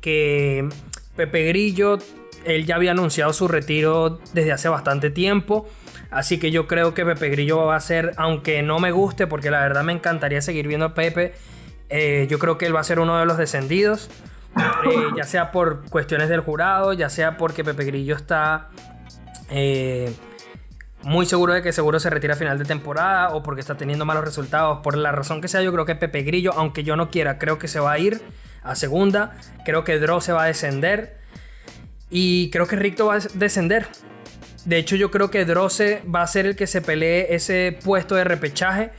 [0.00, 0.68] que
[1.16, 1.98] Pepe Grillo,
[2.44, 5.68] él ya había anunciado su retiro desde hace bastante tiempo.
[6.10, 9.50] Así que yo creo que Pepe Grillo va a ser, aunque no me guste, porque
[9.50, 11.34] la verdad me encantaría seguir viendo a Pepe,
[11.88, 14.10] eh, yo creo que él va a ser uno de los descendidos.
[14.56, 18.68] Eh, ya sea por cuestiones del jurado, ya sea porque Pepe Grillo está
[19.48, 20.12] eh,
[21.02, 24.04] muy seguro de que seguro se retira a final de temporada o porque está teniendo
[24.04, 24.80] malos resultados.
[24.82, 27.58] Por la razón que sea, yo creo que Pepe Grillo, aunque yo no quiera, creo
[27.58, 28.20] que se va a ir
[28.62, 29.36] a segunda.
[29.64, 31.18] Creo que Dross se va a descender.
[32.10, 33.86] Y creo que Ricto va a descender.
[34.64, 38.14] De hecho, yo creo que Drosse va a ser el que se pelee ese puesto
[38.14, 38.90] de repechaje.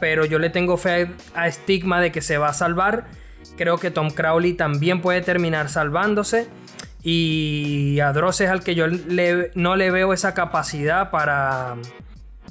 [0.00, 3.06] Pero yo le tengo fe a Stigma de que se va a salvar.
[3.56, 6.46] Creo que Tom Crowley también puede terminar salvándose.
[7.02, 8.86] Y a Drosse es al que yo
[9.54, 11.76] no le veo esa capacidad para,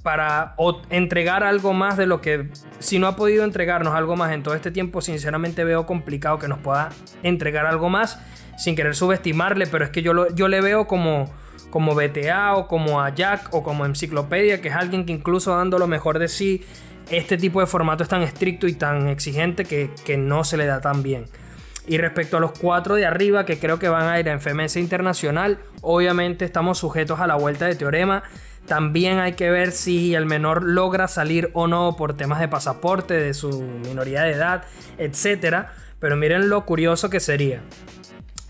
[0.04, 0.56] para
[0.90, 2.50] entregar algo más de lo que...
[2.80, 6.48] Si no ha podido entregarnos algo más en todo este tiempo, sinceramente veo complicado que
[6.48, 6.90] nos pueda
[7.24, 8.20] entregar algo más
[8.58, 9.68] sin querer subestimarle.
[9.68, 11.30] Pero es que yo, yo le veo como
[11.70, 15.78] como BTA o como a Jack o como Enciclopedia, que es alguien que incluso dando
[15.78, 16.64] lo mejor de sí,
[17.10, 20.82] este tipo de formato es tan estricto y tan exigente que, no se le da
[20.82, 21.26] tan bien.
[21.88, 24.76] Y respecto a los cuatro de arriba que creo que van a ir a FMS
[24.76, 28.24] Internacional, obviamente estamos sujetos a la vuelta de teorema.
[28.66, 33.14] También hay que ver si el menor logra salir o no por temas de pasaporte,
[33.14, 34.66] de su minoría de edad,
[34.98, 35.68] etc.
[36.00, 37.62] Pero miren lo curioso que sería.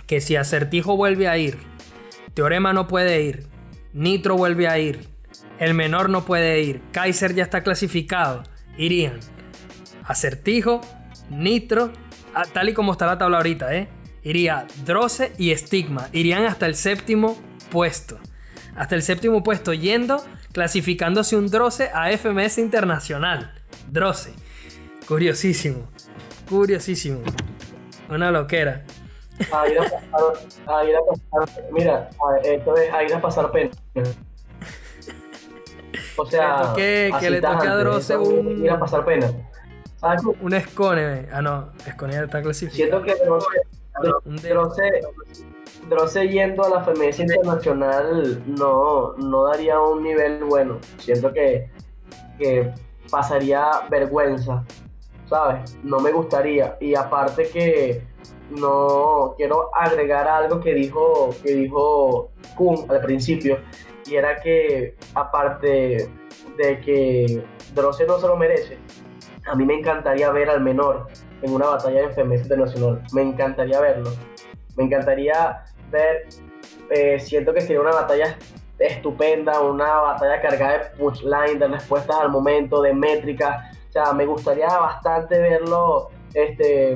[0.08, 1.58] Que si Acertijo vuelve a ir
[2.38, 3.47] Teorema no puede ir.
[3.93, 5.10] Nitro vuelve a ir.
[5.58, 6.84] El menor no puede ir.
[6.91, 8.43] Kaiser ya está clasificado.
[8.78, 9.19] Irían.
[10.04, 10.82] Acertijo,
[11.32, 11.91] Nitro,
[12.45, 13.88] tal y como está la tabla ahorita, ¿eh?
[14.23, 16.10] Iría Droce y Stigma.
[16.12, 17.38] Irían hasta el séptimo
[17.71, 18.17] puesto.
[18.76, 23.54] Hasta el séptimo puesto yendo, clasificándose un Droce a FMS Internacional.
[23.89, 24.34] Droce.
[25.08, 25.88] Curiosísimo.
[26.50, 27.21] Curiosísimo.
[28.10, 28.84] Una loquera.
[29.52, 30.34] A ir a pasar,
[30.67, 31.00] a ir a
[31.39, 32.10] pasar, mira,
[32.43, 33.71] esto es a ir a pasar pena.
[36.17, 38.63] O sea, que, que le toque a Droce un.
[38.63, 39.32] Ir a pasar pena.
[39.98, 40.22] ¿Sabes?
[40.24, 41.28] Un Scone.
[41.32, 43.04] Ah, no, Scone ya está clasificado.
[43.04, 43.16] Siento que
[44.48, 45.02] Droce,
[45.90, 50.80] Droce yendo a la FMS internacional no, no daría un nivel bueno.
[51.00, 51.70] Siento que,
[52.38, 52.72] que
[53.10, 54.64] pasaría vergüenza,
[55.28, 55.78] ¿sabes?
[55.84, 56.78] No me gustaría.
[56.80, 58.04] Y aparte que
[58.52, 63.60] no quiero agregar algo que dijo, que dijo Kun al principio,
[64.06, 66.10] y era que aparte
[66.58, 68.78] de que Droce no se lo merece,
[69.48, 71.08] a mí me encantaría ver al menor
[71.42, 73.02] en una batalla de FMS internacional.
[73.14, 74.12] Me encantaría verlo.
[74.76, 76.28] Me encantaría ver,
[76.90, 78.38] eh, siento que sería una batalla
[78.80, 83.76] estupenda, una batalla cargada de punchline, de respuestas al momento, de métricas.
[83.90, 86.94] O sea, me gustaría bastante verlo este,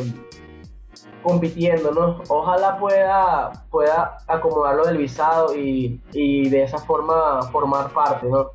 [1.24, 2.22] compitiendo, ¿no?
[2.28, 8.52] Ojalá pueda, pueda acomodarlo del visado y, y de esa forma formar parte, ¿no?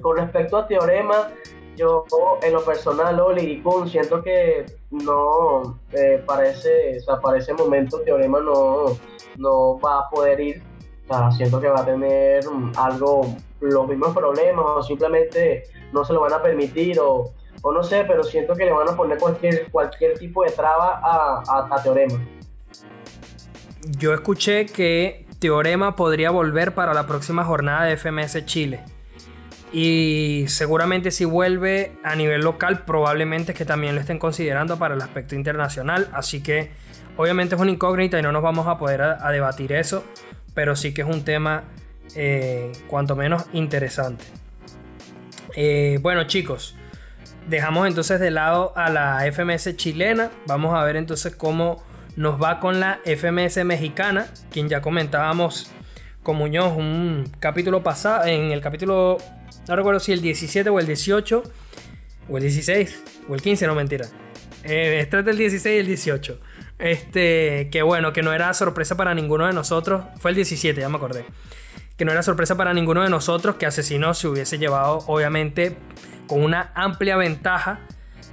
[0.00, 1.28] Con respecto a Teorema,
[1.76, 2.04] yo
[2.42, 8.40] en lo personal, Oli y siento que no, eh, para, ese, para ese momento Teorema
[8.40, 8.98] no,
[9.38, 10.62] no va a poder ir.
[11.04, 12.44] O sea, siento que va a tener
[12.76, 17.32] algo, los mismos problemas o simplemente no se lo van a permitir o,
[17.62, 21.00] o no sé, pero siento que le van a poner cualquier, cualquier tipo de traba
[21.02, 22.20] a, a Teorema.
[23.98, 28.80] Yo escuché que Teorema podría volver para la próxima jornada de FMS Chile.
[29.72, 34.94] Y seguramente si vuelve a nivel local, probablemente es que también lo estén considerando para
[34.94, 36.08] el aspecto internacional.
[36.12, 36.70] Así que
[37.16, 40.04] obviamente es una incógnita y no nos vamos a poder debatir eso.
[40.54, 41.64] Pero sí que es un tema
[42.14, 44.24] eh, cuanto menos interesante.
[45.54, 46.76] Eh, bueno chicos,
[47.48, 50.30] dejamos entonces de lado a la FMS chilena.
[50.46, 51.82] Vamos a ver entonces cómo
[52.16, 55.70] nos va con la FMS mexicana, quien ya comentábamos
[56.22, 59.16] con Muñoz un capítulo pasado, en el capítulo
[59.68, 61.42] no recuerdo si el 17 o el 18.
[62.28, 63.02] O el 16.
[63.28, 64.06] O el 15, no mentira.
[64.64, 66.40] Eh, este es del 16 y el 18.
[66.78, 70.04] Este, que bueno, que no era sorpresa para ninguno de nosotros.
[70.18, 71.24] Fue el 17, ya me acordé.
[71.96, 75.76] Que no era sorpresa para ninguno de nosotros que Asesino se hubiese llevado, obviamente,
[76.26, 77.80] con una amplia ventaja.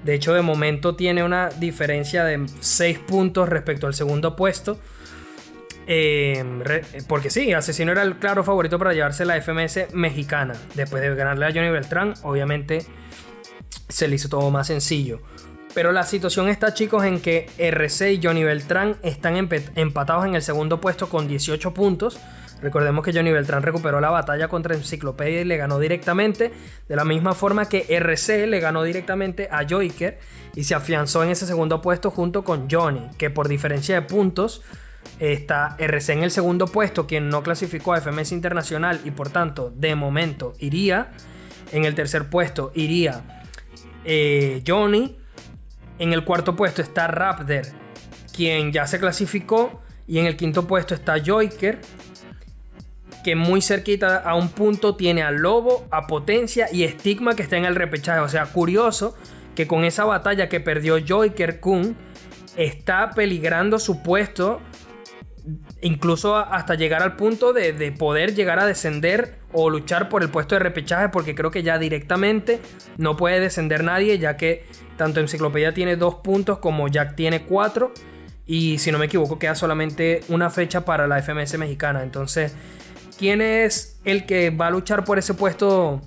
[0.03, 4.79] De hecho, de momento tiene una diferencia de 6 puntos respecto al segundo puesto.
[5.91, 6.43] Eh,
[7.07, 10.53] porque sí, Asesino era el claro favorito para llevarse la FMS mexicana.
[10.75, 12.85] Después de ganarle a Johnny Beltrán, obviamente
[13.87, 15.19] se le hizo todo más sencillo.
[15.73, 19.35] Pero la situación está, chicos, en que RC y Johnny Beltrán están
[19.75, 22.19] empatados en el segundo puesto con 18 puntos.
[22.61, 26.51] Recordemos que Johnny Beltrán recuperó la batalla contra Enciclopedia y le ganó directamente,
[26.87, 30.19] de la misma forma que RC le ganó directamente a Joiker
[30.55, 34.61] y se afianzó en ese segundo puesto junto con Johnny, que por diferencia de puntos
[35.19, 39.71] Está RC en el segundo puesto, quien no clasificó a FMS Internacional y por tanto,
[39.75, 41.11] de momento, iría.
[41.71, 43.43] En el tercer puesto iría
[44.05, 45.17] eh, Johnny.
[45.99, 47.63] En el cuarto puesto está Raptor,
[48.33, 49.81] quien ya se clasificó.
[50.07, 51.79] Y en el quinto puesto está Joiker,
[53.23, 57.57] que muy cerquita a un punto tiene a Lobo, a Potencia y Estigma que está
[57.57, 58.21] en el repechaje.
[58.21, 59.15] O sea, curioso
[59.53, 61.95] que con esa batalla que perdió Joiker Kun
[62.55, 64.61] está peligrando su puesto
[65.81, 70.55] incluso hasta llegar al punto de, poder llegar a descender o luchar por el puesto
[70.55, 72.59] de repechaje, porque creo que ya directamente
[72.97, 74.65] no puede descender nadie, ya que
[74.97, 77.93] tanto Enciclopedia tiene dos puntos como Jack tiene cuatro,
[78.45, 82.01] y si no me equivoco, queda solamente una fecha para la FMS mexicana.
[82.01, 82.55] Entonces,
[83.17, 86.01] ¿quién es el que va a luchar por ese puesto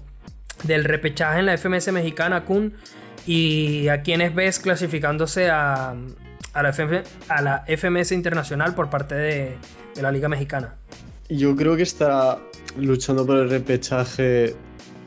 [0.64, 2.74] del repechaje en la FMS mexicana, Kun?
[3.26, 5.94] ¿Y a quiénes ves clasificándose a,
[6.54, 9.56] a la, FMS internacional por parte de,
[10.00, 10.74] la Liga Mexicana.
[11.28, 12.38] Yo creo que está
[12.76, 14.54] luchando por el repechaje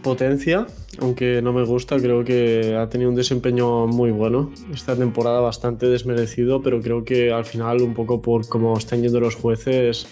[0.02, 0.68] potencia,
[1.00, 4.52] aunque no me gusta, creo que ha tenido un desempeño muy bueno.
[4.74, 9.20] Esta temporada bastante desmerecido, pero creo que al final, un poco por cómo están yendo
[9.20, 10.08] los jueces,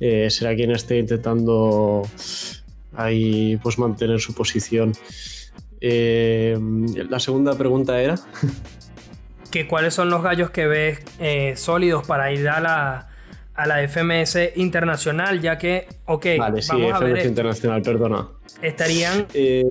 [0.00, 2.02] eh, será quien esté intentando
[2.94, 4.92] ahí pues mantener su posición.
[5.80, 6.58] Eh,
[7.08, 8.16] la segunda pregunta era.
[9.64, 13.08] cuáles son los gallos que ves eh, sólidos para ir a la,
[13.54, 18.28] a la FMS internacional, ya que, ok, vale, sí, FMS internacional, perdona.
[18.60, 19.26] Estarían.
[19.34, 19.68] Eh,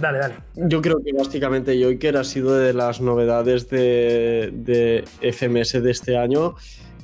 [0.00, 0.34] dale, dale.
[0.54, 6.16] Yo creo que básicamente Joiker ha sido de las novedades de, de FMS de este
[6.16, 6.54] año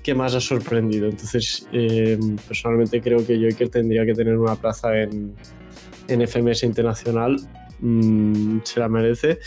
[0.02, 1.08] que más ha sorprendido.
[1.08, 2.18] Entonces, eh,
[2.48, 5.34] personalmente creo que Joiker tendría que tener una plaza en,
[6.08, 7.36] en FMS internacional.
[7.80, 9.38] Mm, se la merece.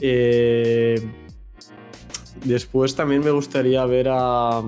[0.00, 1.00] Eh,
[2.44, 4.62] Después también me gustaría ver a,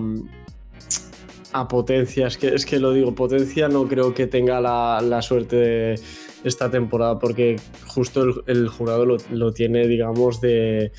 [1.53, 2.27] a Potencia.
[2.27, 6.01] Es que, es que lo digo, Potencia no creo que tenga la, suerte de
[6.45, 7.57] esta temporada porque
[7.87, 10.93] justo el, jurado lo, tiene, digamos, de,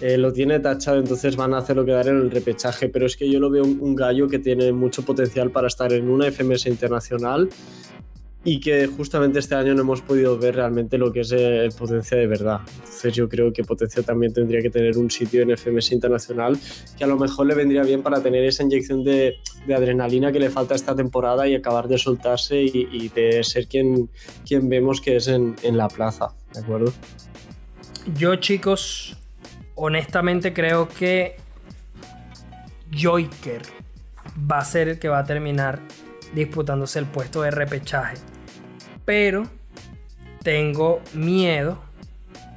[0.00, 2.88] eh, lo tiene tachado, entonces van a hacer lo que dar en el repechaje.
[2.88, 6.08] Pero es que yo lo veo un, gallo que tiene mucho potencial para estar en
[6.08, 7.48] una FMS internacional
[8.44, 12.16] y que justamente este año no hemos podido ver realmente lo que es el potencia
[12.16, 12.60] de verdad.
[12.76, 16.56] Entonces yo creo que potencia también tendría que tener un sitio en FMS internacional
[16.96, 19.34] que a lo mejor le vendría bien para tener esa inyección de,
[19.74, 24.08] adrenalina que le falta esta temporada y acabar de soltarse y, de ser quien,
[24.46, 26.92] quien vemos que es en, en la plaza, ¿de acuerdo?
[28.16, 29.16] Yo chicos,
[29.74, 31.36] honestamente creo que
[32.90, 33.62] Joiker
[34.50, 35.80] va a ser el que va a terminar
[36.34, 38.16] disputándose el puesto de repechaje.
[39.04, 39.44] Pero
[40.42, 41.82] tengo miedo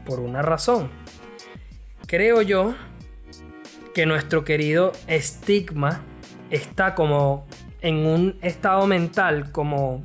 [0.06, 0.90] por una razón.
[2.08, 2.76] Creo yo
[3.94, 6.02] que nuestro querido estigma
[6.50, 7.48] está como
[7.82, 10.04] en un estado mental como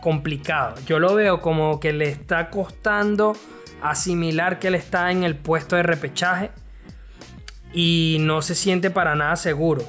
[0.00, 0.76] complicado.
[0.86, 3.34] Yo lo veo como que le está costando
[3.82, 6.50] asimilar que él está en el puesto de repechaje
[7.72, 9.84] y no se siente para nada seguro.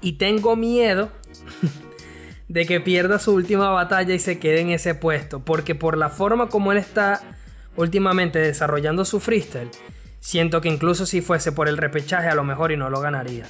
[0.00, 1.10] Y tengo miedo
[2.48, 6.08] de que pierda su última batalla y se quede en ese puesto, porque por la
[6.08, 7.20] forma como él está
[7.76, 9.70] últimamente desarrollando su freestyle,
[10.20, 13.46] siento que incluso si fuese por el repechaje a lo mejor y no lo ganaría.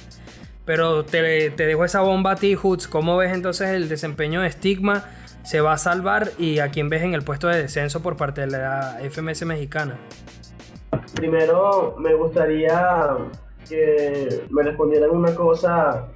[0.65, 2.87] Pero te, te dejo esa bomba a ti, Hoots.
[2.87, 5.03] ¿Cómo ves entonces el desempeño de Stigma
[5.43, 8.41] se va a salvar y a quién ves en el puesto de descenso por parte
[8.41, 9.97] de la FMS mexicana?
[11.15, 13.17] Primero me gustaría
[13.67, 16.07] que me respondieran una cosa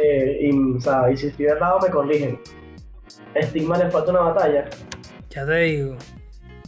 [0.00, 2.40] eh, y, o sea, y si estoy errado me corrigen.
[3.34, 4.68] Estigma le falta una batalla.
[5.30, 5.96] Ya te digo.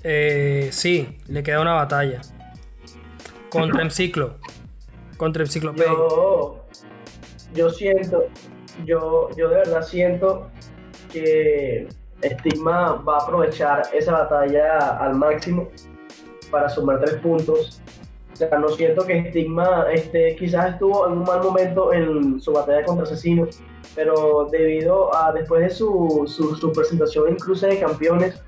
[0.03, 2.21] Eh, sí, le queda una batalla.
[3.51, 4.37] Contra el ciclo.
[5.17, 6.65] Contra el ciclo yo,
[7.55, 8.27] yo siento,
[8.87, 10.51] yo, yo de verdad siento
[11.13, 11.89] que
[12.23, 15.69] Stigma va a aprovechar esa batalla al máximo
[16.51, 17.83] para sumar tres puntos.
[18.41, 22.83] Sea, no siento que Stigma este, quizás estuvo en un mal momento en su batalla
[22.87, 23.47] contra Asesino,
[23.95, 28.43] pero debido a después de su, su, presentación en Cruce de Campeones,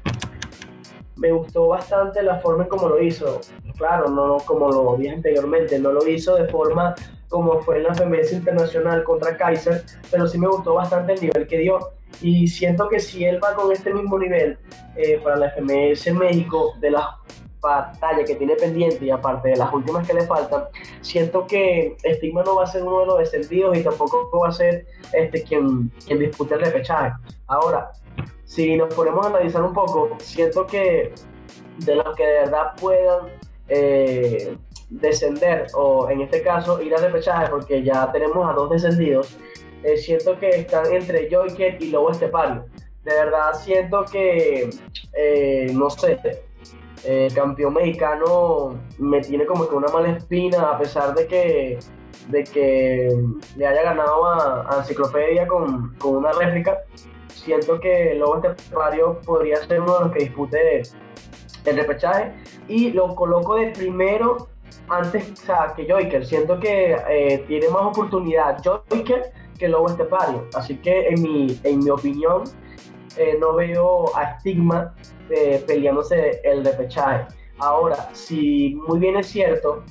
[1.16, 3.38] me gustó bastante la forma en cómo lo hizo.
[3.76, 6.94] Claro, no como lo dije anteriormente, no lo hizo de forma
[7.28, 11.46] como fue en la FMS Internacional contra Kaiser, pero sí me gustó bastante el nivel
[11.46, 11.90] que dio
[12.22, 14.56] y siento que si él va con este mismo nivel
[14.96, 17.04] eh, para la FMS México de las
[17.62, 20.64] batallas que tiene pendiente y aparte de las últimas que le faltan,
[21.00, 24.52] siento que Stigma no va a ser uno de los descendidos y tampoco va a
[24.52, 27.12] ser este, quien, quien dispute el repechaje.
[27.46, 27.92] Ahora,
[28.44, 31.14] si nos ponemos a analizar un poco, siento que
[31.78, 33.28] de los que de verdad puedan
[33.68, 34.56] eh,
[34.90, 39.38] descender o en este caso ir al repechaje porque ya tenemos a dos descendidos,
[39.84, 42.66] eh, siento que están entre Joyker y Lobo Estepario.
[43.04, 44.70] De verdad siento que,
[45.14, 46.18] eh, no sé,
[47.04, 51.78] el campeón mexicano me tiene como que una mala espina a pesar de que,
[52.28, 53.08] de que
[53.56, 56.78] le haya ganado a, Enciclopedia con, con, una réplica.
[57.28, 60.82] Siento que Lobo Estepario podría ser uno de los que dispute
[61.64, 62.32] el repechaje
[62.68, 64.48] y lo coloco de primero
[64.88, 65.32] antes
[65.76, 66.24] que Joyker.
[66.24, 70.46] Siento que eh, tiene más oportunidad Joyker que Lobo Estepario.
[70.54, 72.44] Así que en mi, en mi opinión,
[73.16, 74.94] eh, no veo a Stigma
[75.30, 77.26] eh, peleándose el repechaje.
[77.58, 79.84] Ahora, si muy bien es cierto,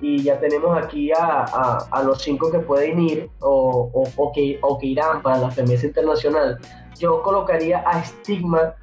[0.00, 1.44] y ya tenemos aquí a,
[1.90, 5.84] a, los cinco que pueden ir o, o, que, o que irán para la FMS
[5.84, 6.58] Internacional,
[6.98, 8.74] yo colocaría a Stigma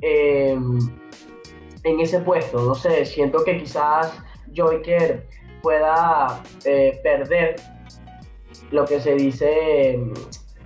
[0.00, 0.78] em,
[1.84, 2.60] en ese puesto.
[2.62, 4.12] No sé, siento que quizás
[4.54, 5.26] Joyker
[5.62, 7.56] pueda eh, perder
[8.70, 9.98] lo que se dice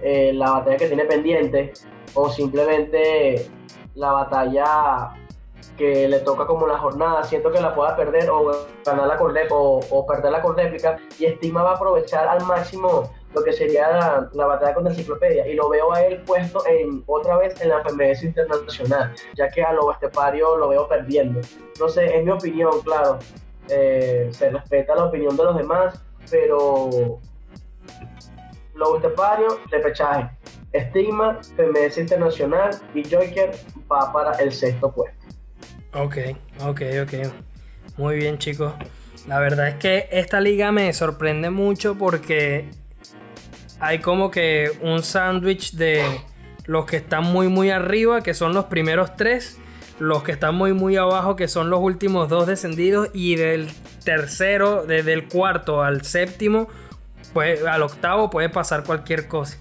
[0.03, 1.73] eh, la batalla que tiene pendiente
[2.15, 3.51] o simplemente
[3.95, 5.15] la batalla
[5.77, 9.35] que le toca como la jornada, siento que la pueda perder o ganar la con
[9.51, 14.29] o, o perderla con réplica y Estima va a aprovechar al máximo lo que sería
[14.33, 17.71] la, batalla con la enciclopedia y lo veo a él puesto en otra vez en
[17.71, 21.41] la FMS internacional, ya que a lo estepario lo veo perdiendo.
[21.81, 23.19] No sé, es mi opinión, claro,
[23.69, 26.01] eh, se respeta la opinión de los demás,
[26.31, 27.19] pero
[28.75, 30.31] Lobo Estepario, repechaje.
[30.75, 33.53] Estigma, FMS Internacional y Joker
[33.91, 35.27] va para el sexto puesto.
[35.95, 36.17] Ok,
[36.61, 37.33] ok, ok.
[37.97, 38.75] Muy bien, chicos.
[39.29, 42.69] La verdad es que esta liga me sorprende mucho porque
[43.81, 46.05] hay como que un sándwich de
[46.67, 49.59] los que están muy, muy arriba, que son los primeros tres,
[49.99, 53.71] los que están muy, muy abajo, que son los últimos dos descendidos, y del
[54.05, 56.69] tercero, desde el cuarto al séptimo,
[57.33, 59.59] pues al octavo puede pasar cualquier cosa.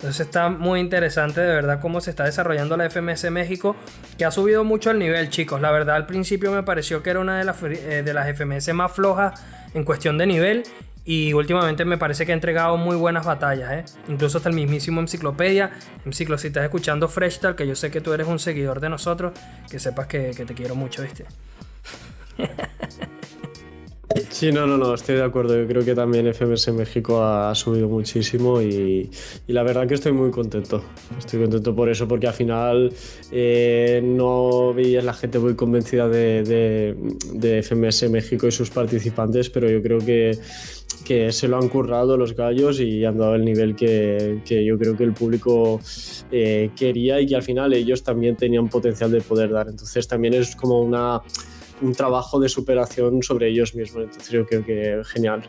[0.00, 3.76] Entonces está muy interesante de verdad cómo se está desarrollando la FMS México,
[4.16, 5.60] que ha subido mucho el nivel, chicos.
[5.60, 8.72] La verdad al principio me pareció que era una de las, eh, de las FMS
[8.72, 9.38] más flojas
[9.74, 10.62] en cuestión de nivel.
[11.04, 13.84] Y últimamente me parece que ha entregado muy buenas batallas, ¿eh?
[14.08, 15.70] Incluso hasta el mismísimo Enciclopedia.
[16.06, 18.88] Enciclo, si estás escuchando Fresh Talk, que yo sé que tú eres un seguidor de
[18.88, 19.34] nosotros,
[19.70, 21.26] que sepas que, que te quiero mucho, ¿viste?
[24.30, 25.60] Sí, no, no, no, estoy de acuerdo.
[25.60, 29.10] Yo creo que también FMS México ha, subido muchísimo y,
[29.48, 30.84] la verdad que estoy muy contento.
[31.18, 32.92] Estoy contento por eso, porque al final
[33.32, 36.94] eh, no veías la gente muy convencida de,
[37.62, 40.38] FMS México y sus participantes, pero yo creo que,
[41.04, 44.96] que, se lo han currado los gallos y han dado el nivel que, yo creo
[44.96, 45.80] que el público
[46.30, 49.68] eh, quería y que al final ellos también tenían potencial de poder dar.
[49.68, 51.20] Entonces también es como una
[51.80, 54.04] un trabajo de superación sobre ellos mismos.
[54.04, 55.42] Entonces yo creo que genial.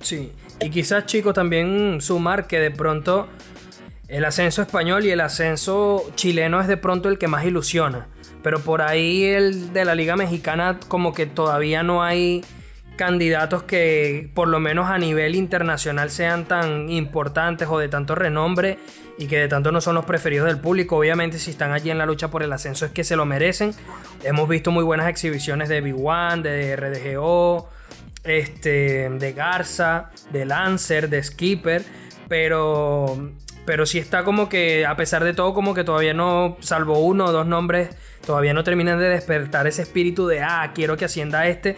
[0.00, 3.28] Sí, y quizás chico también sumar que de pronto
[4.08, 8.06] el ascenso español y el ascenso chileno es de pronto el que más ilusiona.
[8.42, 12.42] Pero por ahí el de la Liga Mexicana como que todavía no hay
[12.96, 18.78] candidatos que por lo menos a nivel internacional sean tan importantes o de tanto renombre
[19.18, 20.96] y que de tanto no son los preferidos del público.
[20.96, 23.72] Obviamente si están allí en la lucha por el ascenso es que se lo merecen.
[24.22, 27.68] Hemos visto muy buenas exhibiciones de Big One, de RDGO,
[28.24, 31.84] este, de Garza, de Lancer, de Skipper,
[32.28, 33.32] pero
[33.64, 37.26] pero sí está como que, a pesar de todo, como que todavía no, salvo uno
[37.26, 37.90] o dos nombres,
[38.26, 41.76] todavía no terminan de despertar ese espíritu de, ah, quiero que ascienda este.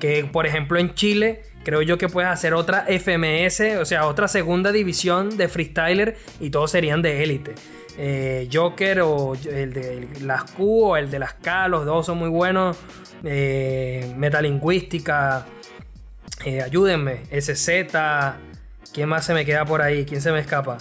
[0.00, 4.28] Que, por ejemplo, en Chile, creo yo que puedes hacer otra FMS, o sea, otra
[4.28, 7.56] segunda división de freestyler y todos serían de élite.
[7.98, 12.18] Eh, Joker o el de las Q o el de las K, los dos son
[12.18, 12.76] muy buenos.
[13.24, 15.44] Eh, metalingüística,
[16.44, 17.68] eh, ayúdenme, SZ,
[18.92, 20.04] ¿quién más se me queda por ahí?
[20.04, 20.78] ¿Quién se me escapa?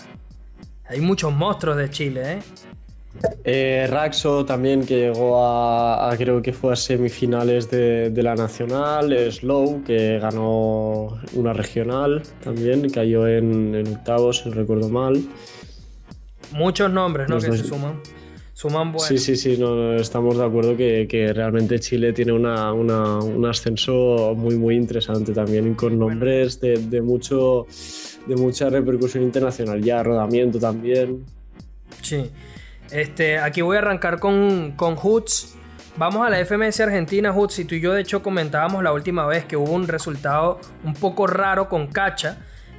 [0.88, 2.40] Hay muchos monstruos de Chile, ¿eh?
[3.44, 9.84] Eh, Raxo también que llegó a, creo que fue a semifinales de, la nacional, Slow
[9.84, 15.24] que ganó una regional también, cayó en, octavos, si no recuerdo mal.
[16.52, 17.40] Muchos nombres, ¿no?
[17.40, 18.00] que se suman.
[18.54, 19.08] Suman buenos.
[19.08, 24.76] Sí, sí, sí, no, estamos de acuerdo que, realmente Chile tiene un ascenso muy, muy
[24.76, 27.68] interesante también, con nombres de, de, mucho,
[28.26, 31.26] de mucha repercusión internacional, ya rodamiento también.
[32.02, 32.30] Sí.
[32.92, 35.56] Este, aquí voy a arrancar con, con Hoots.
[35.98, 37.60] Vamos a la FMS Argentina, Hoots.
[37.60, 40.94] Y tú y yo, de hecho, comentábamos la última vez que hubo un resultado un
[40.94, 42.38] poco raro con Cacha.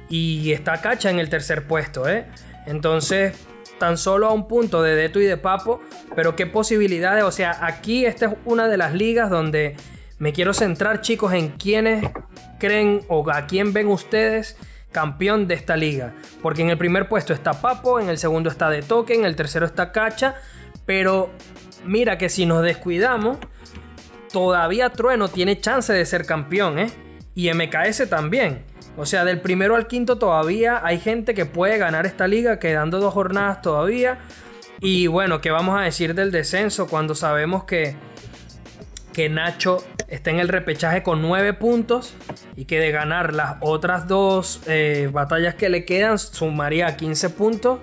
[0.09, 2.25] Y está Cacha en el tercer puesto, ¿eh?
[2.65, 3.33] Entonces,
[3.79, 5.81] tan solo a un punto de Deto y de Papo.
[6.15, 7.23] Pero qué posibilidades.
[7.23, 9.75] O sea, aquí esta es una de las ligas donde
[10.19, 12.09] me quiero centrar, chicos, en quiénes
[12.59, 14.57] creen o a quién ven ustedes
[14.97, 16.15] campeón de esta liga.
[16.41, 19.35] Porque en el primer puesto está Papo, en el segundo está De Toque, en el
[19.35, 20.33] tercero está Cacha.
[20.87, 21.29] Pero
[21.85, 23.37] mira que si nos descuidamos,
[24.33, 26.89] todavía Trueno tiene chance de ser campeón, ¿eh?
[27.35, 28.63] Y MKS también.
[28.95, 32.99] O sea, del primero al quinto todavía hay gente que puede ganar esta liga, quedando
[32.99, 34.17] dos jornadas todavía.
[34.81, 37.95] Y bueno, ¿qué vamos a decir del descenso cuando sabemos que
[39.17, 42.13] que Nacho está en el repechaje con 9 puntos
[42.55, 47.79] y que de ganar las otras dos eh, batallas que le quedan sumaría 15 puntos.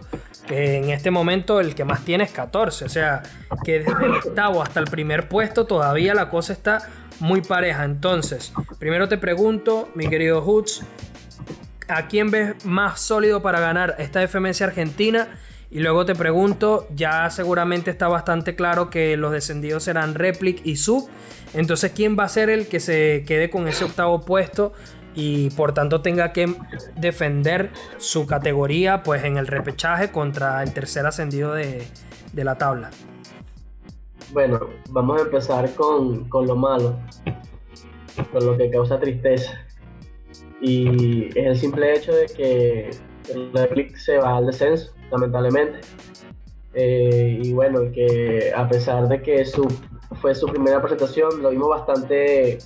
[0.47, 2.85] Que en este momento el que más tiene es 14.
[2.85, 3.24] O sea,
[3.64, 7.82] que desde el octavo hasta el primer puesto todavía la cosa está muy pareja.
[7.82, 10.85] Entonces, primero te pregunto, mi querido Hoots,
[11.89, 15.37] ¿a quién ves más sólido para ganar esta FMS Argentina?
[15.75, 20.77] Y luego te pregunto, ya seguramente está bastante claro que los descendidos serán Replic y
[20.77, 21.09] Sub.
[21.53, 24.72] Entonces, ¿quién va a ser el que se quede con ese octavo puesto
[25.16, 26.55] y por tanto tenga que
[26.95, 31.85] defender su categoría pues en el repechaje contra el tercer ascendido de,
[32.35, 32.91] la tabla?
[34.33, 34.61] Bueno,
[34.91, 37.01] vamos a empezar con, con lo malo,
[38.31, 39.61] con lo que causa tristeza.
[40.61, 42.91] Y es el simple hecho de que
[43.33, 45.81] el Replic se va al descenso lamentablemente.
[46.75, 49.66] Eh, y bueno, que a pesar de que su,
[50.20, 52.59] fue su primera presentación, lo vimos bastante,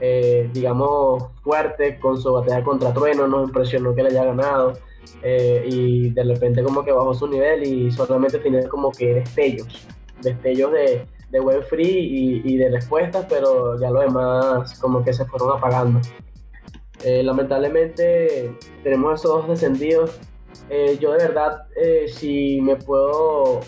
[0.00, 4.74] eh, digamos, fuerte con su batalla contra Trueno, nos impresionó que le haya ganado.
[5.22, 9.86] Eh, y de repente como que bajó su nivel y solamente tenía como que destellos,
[10.22, 15.24] destellos de, de buen free y, de respuestas, pero ya lo demás como que se
[15.24, 16.00] fueron apagando.
[17.04, 20.20] Lamentablemente tenemos esos dos descendidos
[20.68, 23.60] eh, yo de verdad, eh, si me puedo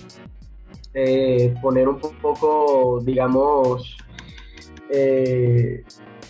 [0.94, 3.96] eh, poner un poco, digamos,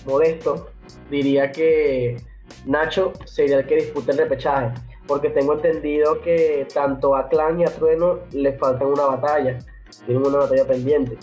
[0.07, 0.71] modesto,
[1.11, 2.17] diría que
[2.65, 4.73] Nacho sería el que disputa el repechaje.
[5.07, 9.59] porque tengo entendido que tanto a Clan y a Trueno les faltan una batalla,
[10.07, 11.19] tienen una batalla pendiente.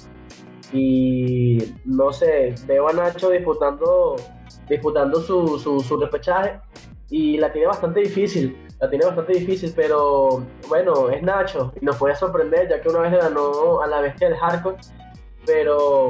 [0.74, 4.18] Y no sé, veo a Nacho disputando,
[4.70, 6.60] disputando su, su, su repechaje
[7.10, 11.98] y la tiene bastante difícil, la tiene bastante difícil, pero bueno, es Nacho y nos
[11.98, 14.78] puede sorprender ya que una vez ganó a la bestia del hardcore,
[15.46, 16.10] pero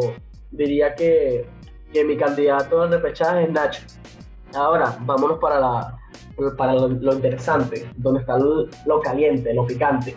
[0.52, 1.48] diría que,
[1.94, 3.84] que mi candidato al repechaje es Nacho.
[4.54, 6.00] Ahora, vámonos para, la,
[6.58, 10.16] para lo, interesante, donde está lo, caliente, lo picante.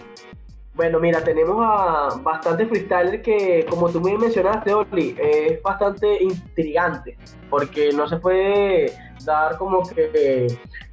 [0.74, 7.18] Bueno, mira, tenemos a bastante freestyler que, como tú me mencionaste, Oli, es bastante intrigante,
[7.50, 8.92] porque no se puede
[9.22, 10.46] dar como que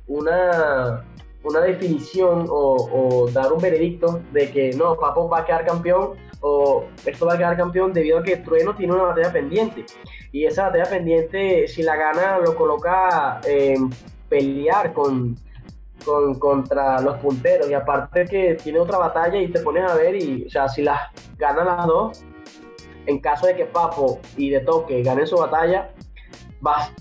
[0.08, 1.06] una,
[1.44, 6.12] una definición o, dar un veredicto de que no, Papo va a quedar campeón
[6.42, 9.86] o esto va a quedar campeón debido a que Trueno tiene una batalla pendiente.
[10.34, 13.90] Y esa batalla pendiente, si la gana, lo coloca en
[14.28, 15.38] pelear con,
[16.04, 17.70] con, contra los punteros.
[17.70, 21.02] Y aparte que tiene otra batalla y te pones a ver y, o si las
[21.38, 22.26] ganan las dos,
[23.06, 25.92] en caso de que Papo y de Toque ganen su batalla,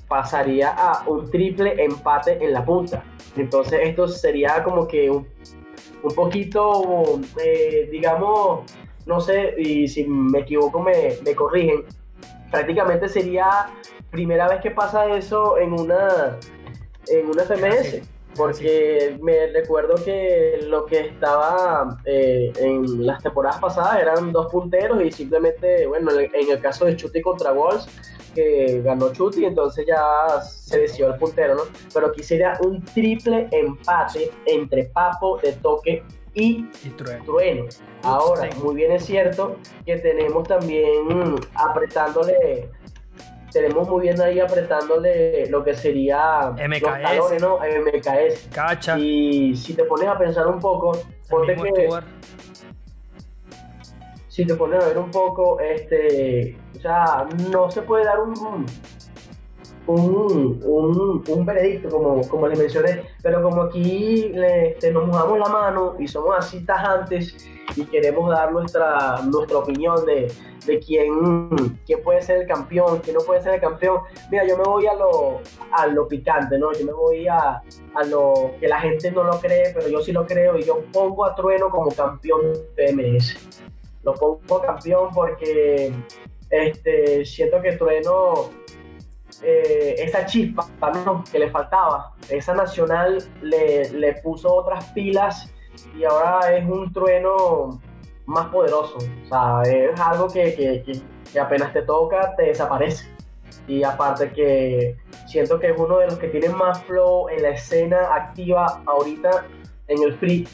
[0.09, 3.03] pasaría a un triple empate en la punta.
[3.37, 5.27] Entonces esto sería como que un,
[6.03, 8.71] un poquito, eh, digamos,
[9.07, 11.85] no sé, y si me equivoco me, me, corrigen,
[12.51, 13.71] prácticamente sería
[14.11, 16.39] primera vez que pasa eso en una,
[17.09, 18.03] en una FMS.
[18.37, 25.03] Porque me recuerdo que lo que estaba eh, en las temporadas pasadas eran dos punteros
[25.03, 27.87] y simplemente, bueno, en el caso de Chuti contra Wolves,
[28.35, 31.63] que ganó Chuti, entonces ya se decidió el puntero, ¿no?
[31.93, 36.05] Pero aquí sería un triple empate entre Papo de Toque
[36.35, 36.63] y,
[36.97, 37.67] trueno.
[38.03, 42.71] Ahora, muy bien es cierto que tenemos también apretándole
[43.53, 46.83] tenemos muy bien ahí apretándole lo que sería MKS.
[46.83, 47.59] los talones, ¿no?
[47.59, 48.49] MKS.
[48.53, 48.99] Cacha.
[48.99, 51.89] Y si te pones a pensar un poco, ponte que.
[54.29, 56.57] Si te pones a ver un poco, este.
[56.77, 58.67] O sea, no se puede dar un.
[59.87, 65.39] Un, un, un veredicto, como, como les mencioné, pero como aquí le, este, nos mojamos
[65.39, 70.31] la mano y somos así tajantes y queremos dar nuestra, nuestra opinión de,
[70.69, 71.49] de quién,
[72.05, 74.03] puede ser el campeón, quién no puede ser el campeón.
[74.31, 75.41] Mira, yo me voy a lo,
[75.73, 76.73] a lo picante, ¿no?
[76.73, 77.63] Yo me voy a,
[77.95, 80.85] a lo que la gente no lo cree, pero yo sí lo creo y yo
[80.93, 83.49] pongo a Trueno como campeón de PMS.
[84.05, 85.93] Lo pongo campeón porque
[86.51, 88.51] este, siento que Trueno
[89.43, 90.69] eh, esa chispa
[91.31, 95.53] que le faltaba, esa nacional le, le, puso otras pilas
[95.97, 97.81] y ahora es un trueno
[98.29, 98.99] más poderoso.
[98.99, 103.09] O sea, es algo que, que, apenas te toca, te desaparece.
[103.67, 107.51] Y aparte que siento que es uno de los que tiene más flow en la
[107.51, 109.47] escena activa ahorita
[109.89, 110.47] en el free.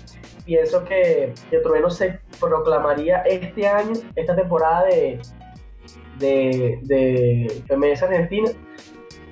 [0.45, 5.21] Pienso que, que Trueno se proclamaría este año, esta temporada de,
[6.19, 8.51] de, de Argentina,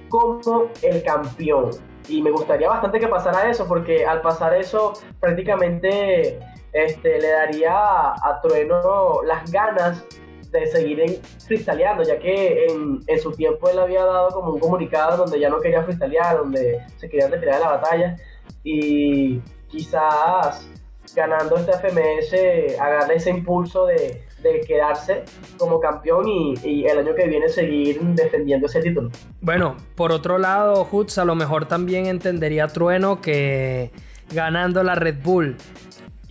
[0.08, 1.70] como el campeón.
[2.08, 6.40] Y me gustaría bastante que pasara eso, porque al pasar eso prácticamente
[6.72, 10.04] este, le daría a, Trueno las ganas
[10.50, 11.16] de seguir en
[11.46, 15.48] freestyleando, ya que en, en, su tiempo él había dado como un comunicado donde ya
[15.48, 18.16] no quería freestylear, donde se quería retirar de la batalla
[18.62, 20.66] y quizás
[21.14, 25.24] ganando este FMS agarre ese impulso de, de quedarse
[25.58, 29.10] como campeón y, y, el año que viene seguir defendiendo ese título.
[29.40, 33.90] Bueno, por otro lado, Hutz a lo mejor también entendería Trueno que
[34.32, 35.56] ganando la Red Bull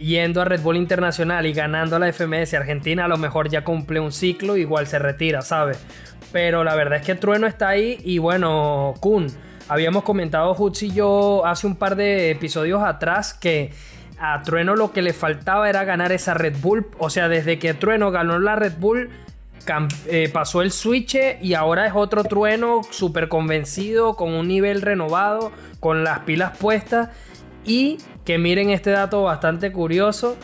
[0.01, 3.99] yendo a Red Bull Internacional y ganando la FMS Argentina, a lo mejor ya cumple
[3.99, 5.79] un ciclo, igual se retira, ¿sabes?
[6.31, 9.27] Pero la verdad es que Trueno está ahí y bueno, Kun,
[9.67, 13.71] habíamos comentado Hutz y yo hace un par de episodios atrás que
[14.19, 17.73] a Trueno lo que le faltaba era ganar esa Red Bull, o sea, desde que
[17.73, 19.09] Trueno ganó la Red Bull,
[20.07, 25.51] eh, pasó el switch y ahora es otro trueno súper convencido, con un nivel renovado,
[25.79, 27.09] con las pilas puestas.
[27.63, 30.37] Y que miren este dato bastante curioso.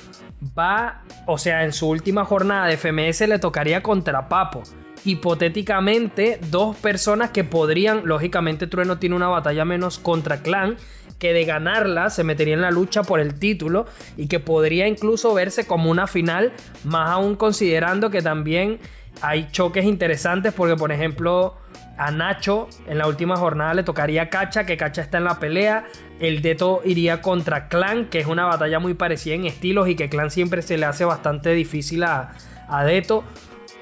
[0.58, 4.64] Va, o sea, en su última jornada de FMS le tocaría contra Papo.
[5.04, 10.78] Hipotéticamente, dos personas que podrían, lógicamente Trueno tiene una batalla menos contra Clan,
[11.18, 13.86] que de ganarla se metería en la lucha por el título
[14.18, 16.54] y que podría incluso verse como una final,
[16.84, 18.80] más aún considerando que también
[19.22, 21.56] hay choques interesantes porque por ejemplo
[21.98, 25.86] a Nacho en la última jornada le tocaría Cacha, que Cacha está en la pelea.
[26.20, 30.10] El Deto iría contra Clan, que es una batalla muy parecida en estilos y que
[30.10, 32.34] Clan siempre se le hace bastante difícil a,
[32.68, 33.24] a Deto.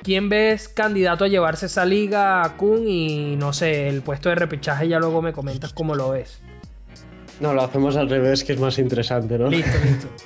[0.04, 2.88] ¿Quién ves candidato a llevarse esa liga, Kun?
[2.88, 6.42] Y no sé, el puesto de repechaje ya luego me comentas cómo lo ves.
[7.40, 9.50] No, lo hacemos al revés, que es más interesante, ¿no?
[9.50, 10.08] Listo, listo.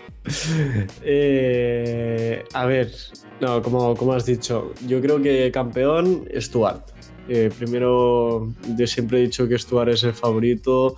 [1.01, 2.91] Eh, a ver,
[3.39, 6.83] no, como, como has dicho, yo creo que campeón Stuart.
[7.31, 10.95] Eh, primero, yo siempre he dicho que Stuart es el favorito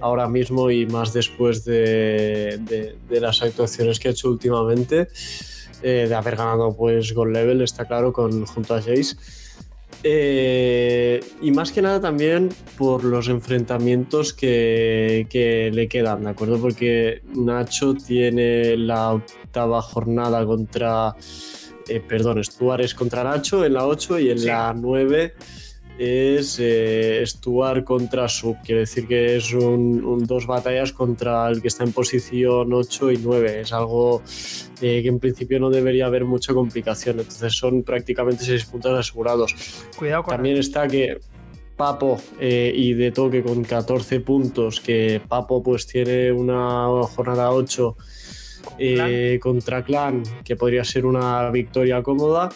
[0.00, 2.58] ahora mismo y más después de,
[3.06, 5.08] de, las actuaciones que ha hecho últimamente,
[5.82, 9.16] eh, de haber ganado pues Gold Level, está claro, con, junto a Jace.
[10.04, 12.48] Eh, y más que nada también
[12.78, 16.58] por los enfrentamientos que, que, le quedan, ¿de acuerdo?
[16.58, 21.14] Porque Nacho tiene la octava jornada contra.
[21.88, 25.34] Eh, perdón, Stuart es contra Nacho en la 8 y en la 9
[25.98, 28.56] es eh, Stuart contra Sub.
[28.64, 33.18] Quiere decir que es un, dos batallas contra el que está en posición 8 y
[33.18, 33.60] 9.
[33.62, 34.22] Es algo
[34.80, 37.18] eh, que en principio no debería haber mucha complicación.
[37.18, 39.54] Entonces son prácticamente 6 puntos asegurados.
[39.96, 41.18] Cuidado con También está que
[41.76, 47.96] Papo eh, y de toque con 14 puntos, que Papo pues tiene una jornada 8
[48.78, 52.48] eh, contra Clan, que podría ser una victoria cómoda,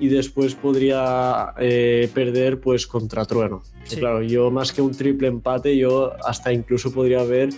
[0.00, 3.62] y después podría eh, perder pues contra Trueno.
[3.98, 7.50] Claro, yo más que un triple empate, yo hasta incluso podría ver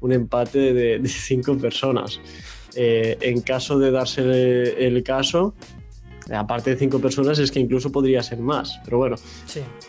[0.00, 2.20] un empate de, cinco personas.
[2.76, 5.54] Eh, en caso de darse el caso,
[6.30, 8.80] aparte de cinco personas, es que incluso podría ser más.
[8.84, 9.16] Pero bueno,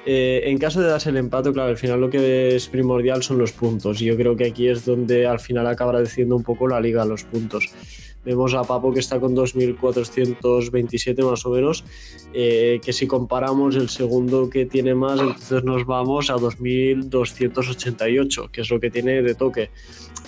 [0.05, 3.37] eh, en caso de darse el empate, claro, al final lo que es primordial son
[3.37, 4.01] los puntos.
[4.01, 7.05] Y yo creo que aquí es donde al final acabará diciendo un poco la liga
[7.05, 7.69] los puntos.
[8.23, 11.83] Vemos a Papo que está con 2.427 más o menos,
[12.33, 18.61] eh, que si comparamos el segundo que tiene más, entonces nos vamos a 2.288, que
[18.61, 19.71] es lo que tiene de toque.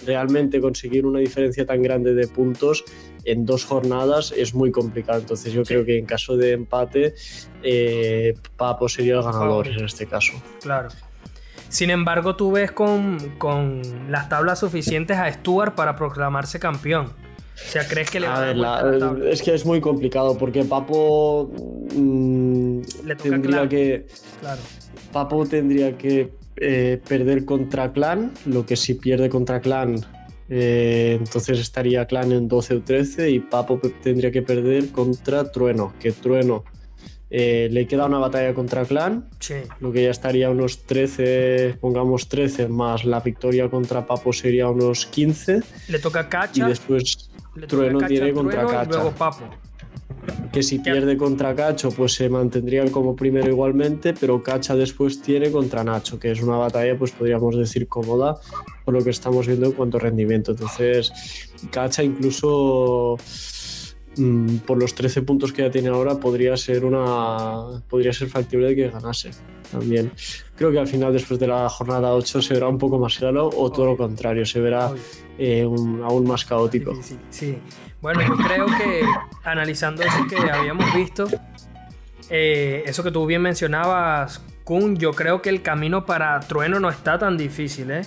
[0.08, 2.84] Realmente conseguir una diferencia tan grande de puntos
[3.26, 5.20] en dos jornadas es muy complicado.
[5.20, 7.16] Entonces yo creo que en caso de empate,
[7.62, 10.34] eh, Papo sería el ganador en este caso.
[10.62, 10.90] Claro.
[11.70, 17.08] Sin embargo, tú ves con, con, las tablas suficientes a Stuart para proclamarse campeón.
[17.08, 21.52] O sea, ¿crees que le va a, dar Es que es muy complicado porque Papo
[21.96, 22.82] mm,
[23.22, 24.06] tendría que...
[24.40, 24.62] Claro.
[25.12, 29.96] Papo tendría que eh, perder contra Clan, lo que si pierde contra Clan
[30.50, 35.94] eh, entonces estaría Clan en 12 o 13 y Papo tendría que perder contra Trueno,
[36.00, 36.64] que Trueno
[37.30, 39.30] eh, le queda una batalla contra Clan,
[39.80, 45.06] lo que ya estaría unos 13, pongamos 13, más la victoria contra Papo sería unos
[45.08, 45.62] 15.
[45.88, 46.66] Le toca Cacha.
[46.66, 47.30] Y después
[47.68, 48.84] Trueno tiene contra Cacha.
[48.84, 49.50] Y luego Papo
[50.52, 55.52] que si pierde contra Cacho, pues se mantendría como primero igualmente, pero Cacha después tiene
[55.52, 58.38] contra Nacho, que es una batalla, pues podríamos decir cómoda,
[58.86, 60.52] por lo que estamos viendo en cuanto a rendimiento.
[60.52, 61.12] Entonces,
[61.72, 63.18] Cacha incluso
[64.18, 67.82] mm, por los 13 puntos que ya tiene ahora, podría ser una.
[67.90, 69.32] podría ser factible de que ganase
[69.72, 70.12] también.
[70.56, 73.50] Creo que al final, después de la jornada 8, se verá un poco más claro,
[73.56, 74.92] o todo lo contrario, se verá
[75.38, 76.94] eh, aún más caótico.
[77.30, 77.58] sí.
[78.04, 79.02] Bueno, yo creo que
[79.46, 81.26] analizando eso que habíamos visto,
[82.30, 86.90] eh, eso que tú bien mencionabas, Kun, yo creo que el camino para Trueno no
[86.90, 88.02] está tan difícil, ¿eh?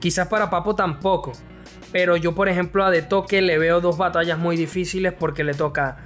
[0.00, 1.32] Quizás para Papo tampoco.
[1.92, 5.54] Pero yo, por ejemplo, a De Toque le veo dos batallas muy difíciles porque le
[5.54, 5.98] toca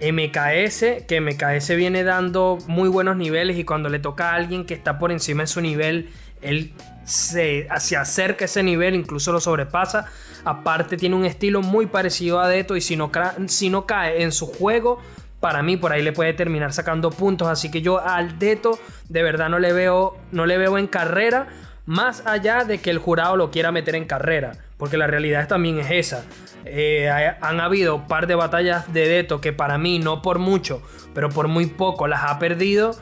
[0.00, 4.74] MKS, que MKS viene dando muy buenos niveles y cuando le toca a alguien que
[4.74, 6.72] está por encima de su nivel, él
[7.04, 10.06] se, se acerca a ese nivel, incluso lo sobrepasa.
[10.44, 13.10] Aparte tiene un estilo muy parecido a Deto y si no,
[13.46, 15.00] si no cae en su juego,
[15.38, 17.48] para mí por ahí le puede terminar sacando puntos.
[17.48, 18.78] Así que yo al Deto
[19.08, 21.48] de verdad no le veo, no le veo en carrera,
[21.86, 24.52] más allá de que el jurado lo quiera meter en carrera.
[24.76, 26.24] Porque la realidad también es esa.
[26.64, 30.82] Eh, han habido un par de batallas de Deto que para mí, no por mucho,
[31.14, 32.96] pero por muy poco, las ha perdido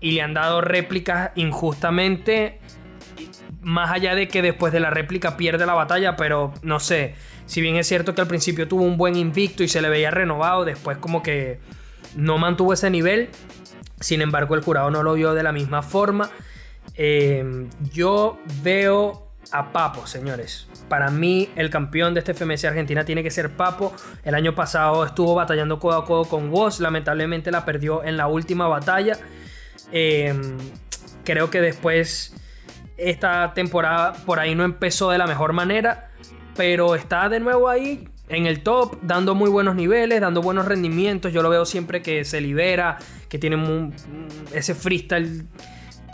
[0.00, 2.60] y le han dado réplicas injustamente
[3.66, 7.16] más allá de que después de la réplica pierde la batalla, pero no sé,
[7.46, 10.12] si bien es cierto que al principio tuvo un buen invicto y se le veía
[10.12, 11.58] renovado, después como que
[12.14, 13.28] no mantuvo ese nivel,
[13.98, 16.30] sin embargo el jurado no lo vio de la misma forma.
[16.94, 20.68] Em, yo veo a Papo, señores.
[20.88, 23.94] Para mí, el campeón de este FMS Argentina tiene que ser Papo.
[24.24, 26.80] El año pasado estuvo batallando codo a codo con Woz.
[26.80, 29.16] Lamentablemente la perdió en la última batalla.
[29.92, 30.56] Em,
[31.24, 32.34] creo que después
[32.96, 36.10] esta temporada por ahí no empezó de la mejor manera,
[36.56, 41.32] pero está de nuevo ahí en el top, dando muy buenos niveles, dando buenos rendimientos.
[41.32, 43.92] Yo lo veo siempre que se libera, que tiene
[44.52, 45.46] ese freestyle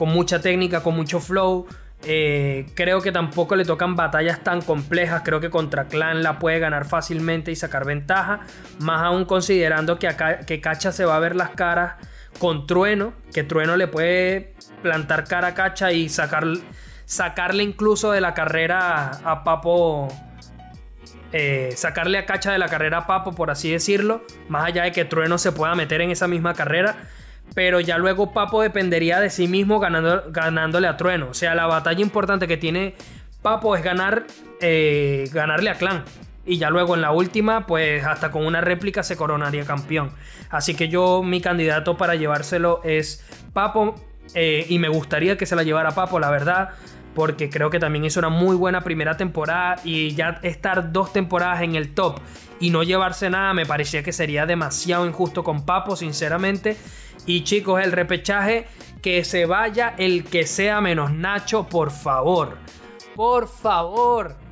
[0.03, 1.64] con mucha técnica, con mucho flow.
[2.03, 5.22] Eh, creo que tampoco le tocan batallas tan complejas.
[5.24, 8.40] Creo que contra Clan la puede ganar fácilmente y sacar ventaja.
[8.80, 12.05] Más aún considerando que, acá, que Cacha se va a ver las caras
[12.40, 13.12] con Trueno.
[13.32, 16.48] Que Trueno le puede plantar cara a Cacha y sacar,
[17.05, 20.09] sacarle incluso de la carrera a Papo.
[21.30, 24.24] Eh, sacarle a Cacha de la carrera a Papo, por así decirlo.
[24.48, 26.96] Más allá de que Trueno se pueda meter en esa misma carrera.
[27.55, 31.28] Pero ya luego Papo dependería de sí mismo ganando, ganándole a Trueno.
[31.30, 32.94] O sea, la batalla importante que tiene
[33.42, 34.26] Papo es ganar,
[34.61, 36.05] eh, ganarle a Clan.
[36.44, 40.11] Y ya luego en la última, pues hasta con una réplica se coronaría campeón.
[40.50, 43.94] Así que yo, mi candidato para llevárselo es Papo.
[44.34, 46.70] Eh, y me gustaría que se la llevara Papo, la verdad.
[47.14, 49.76] Porque creo que también hizo una muy buena primera temporada.
[49.84, 52.20] Y ya estar dos temporadas en el top
[52.62, 56.76] y no llevarse nada, me parecía que sería demasiado injusto con Papo, sinceramente.
[57.27, 58.66] Y chicos, el repechaje,
[59.01, 62.57] que se vaya el que sea menos Nacho, por favor.
[63.14, 64.37] Por favor.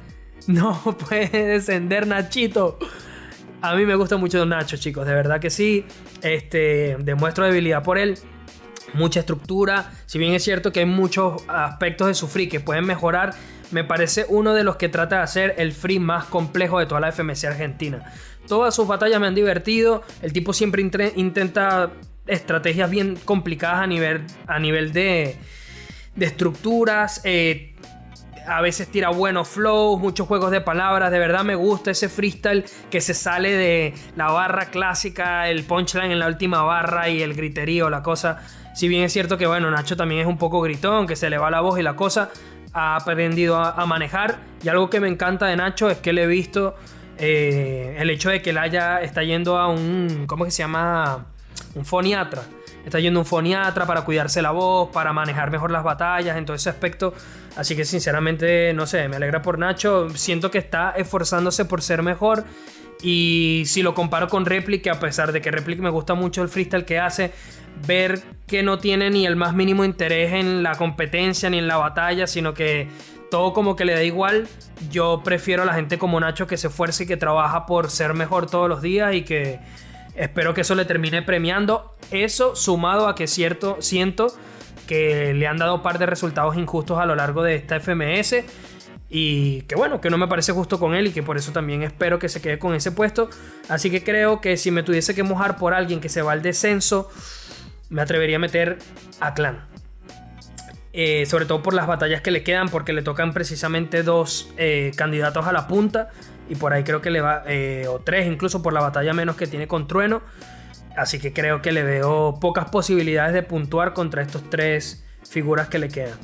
[0.47, 2.79] No puede descender Nachito.
[3.61, 5.07] A mí me gusta mucho Nacho, chicos.
[5.07, 5.85] De verdad que sí.
[6.23, 8.19] Este, demuestro debilidad por él.
[8.95, 9.93] Mucha estructura.
[10.07, 13.35] Si bien es cierto que hay muchos aspectos de su free que pueden mejorar,
[13.71, 17.01] me parece uno de los que trata de hacer el free más complejo de toda
[17.01, 18.13] la FMC Argentina.
[18.49, 20.03] Todas sus batallas me han divertido.
[20.23, 20.83] El tipo siempre
[21.15, 21.93] intenta
[22.27, 25.37] estrategias bien complicadas a nivel, a nivel de,
[26.17, 27.21] de estructuras.
[27.25, 27.75] Eh,
[28.47, 31.11] a veces tira buenos flows, muchos juegos de palabras.
[31.11, 36.13] De verdad me gusta ese freestyle que se sale de la barra clásica, el punchline
[36.13, 38.39] en la última barra y el griterío, la cosa.
[38.75, 41.39] Si bien es cierto que, bueno, Nacho también es un poco gritón, que se le
[41.39, 42.31] va la voz y la cosa,
[42.73, 44.39] ha aprendido a, manejar.
[44.63, 46.77] Y algo que me encanta de Nacho es que le he visto
[47.19, 51.27] eh, el hecho de que él haya, está yendo a un, ¿cómo que se llama?
[51.75, 52.43] Un foniatra
[52.85, 56.57] está yendo un foniatra para cuidarse la voz, para manejar mejor las batallas, en todo
[56.57, 57.15] ese aspecto.
[57.57, 60.09] Así que sinceramente, no sé, me alegra por Nacho.
[60.11, 62.45] Siento que está esforzándose por ser mejor.
[63.03, 66.49] Y si lo comparo con Replic, a pesar de que Replic me gusta mucho el
[66.49, 67.33] freestyle que hace,
[67.87, 71.79] ver que no tiene ni el más mínimo interés en la competencia ni en la
[71.79, 72.89] batalla, sino que
[73.31, 74.49] todo como que le da igual.
[74.91, 78.13] Yo prefiero a la gente como Nacho que se esfuerce y que trabaja por ser
[78.13, 79.61] mejor todos los días y que
[80.15, 81.97] Espero que eso le termine premiando.
[82.11, 84.29] Eso sumado a que cierto, siento
[84.87, 88.45] que le han dado un par de resultados injustos a lo largo de esta FMS.
[89.09, 91.83] Y que bueno, que no me parece justo con él y que por eso también
[91.83, 93.29] espero que se quede con ese puesto.
[93.69, 96.43] Así que creo que si me tuviese que mojar por alguien que se va al
[96.43, 97.09] descenso,
[97.89, 98.79] me atrevería a meter
[99.21, 99.65] a Clan.
[100.93, 104.91] Eh, sobre todo por las batallas que le quedan, porque le tocan precisamente dos eh,
[104.97, 106.11] candidatos a la punta
[106.51, 109.37] y por ahí creo que le va, eh, o tres incluso por la batalla menos
[109.37, 110.21] que tiene con Trueno.
[110.97, 115.79] Así que creo que le veo pocas posibilidades de puntuar contra estos tres figuras que
[115.79, 116.19] le quedan.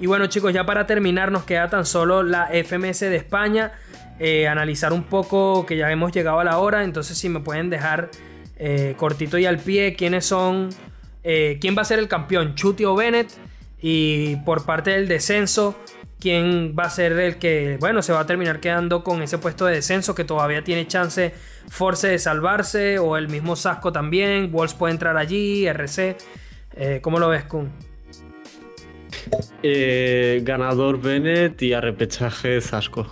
[0.00, 3.72] Y bueno chicos, ya para terminar nos queda tan solo la FMS de España.
[4.18, 6.82] Eh, analizar un poco que ya hemos llegado a la hora.
[6.82, 8.10] Entonces si me pueden dejar
[8.56, 10.70] eh, cortito y al pie quiénes son,
[11.22, 13.30] quién va a ser el campeón, Chuti o Bennett.
[13.80, 15.76] Y por parte del descenso,
[16.20, 19.66] quién va a ser el que, bueno, se va a terminar quedando con ese puesto
[19.66, 21.32] de descenso que todavía tiene chance
[21.68, 26.16] Force de salvarse o el mismo Sasco también, Wolves puede entrar allí, RC.
[26.76, 27.70] Eh, ¿Cómo lo ves, Kun?
[29.62, 33.06] Eh, ganador Bennett y arrepechaje Zasco.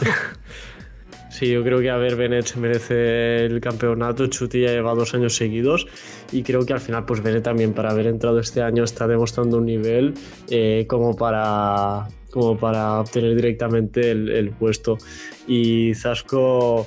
[1.30, 4.26] sí, yo creo que a ver, Bennett se merece el campeonato.
[4.26, 5.86] Chuti ya lleva dos años seguidos
[6.30, 9.58] y creo que al final, pues Bennett también para haber entrado este año está demostrando
[9.58, 10.14] un nivel
[10.48, 14.98] eh, como para como para obtener directamente el, puesto.
[15.46, 16.86] Y Zasco,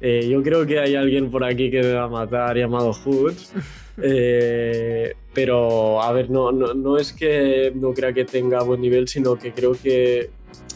[0.00, 3.52] eh, yo creo que hay alguien por aquí que me va a matar llamado Hoods.
[4.02, 9.36] Eh, pero, a ver, no, no, es que no crea que tenga buen nivel, sino
[9.36, 10.28] que creo que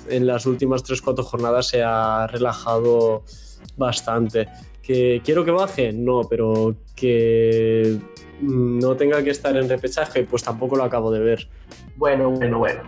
[0.08, 3.22] en las últimas 3-4 jornadas se ha relajado
[3.76, 4.48] bastante.
[4.82, 5.92] ¿Que quiero que baje?
[5.92, 7.98] No, pero que
[8.40, 11.48] no tenga que estar en repechaje, pues tampoco lo acabo de ver.
[11.96, 12.80] Bueno, bueno, bueno.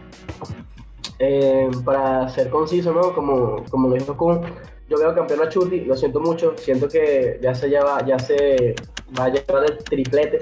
[1.25, 3.14] Eh, para ser conciso, ¿no?
[3.14, 4.41] Como, como lo dijo Kun,
[4.89, 8.75] yo veo campeón a Chuti, lo siento mucho, siento que ya se lleva, ya se
[9.16, 10.41] va a llevar el triplete.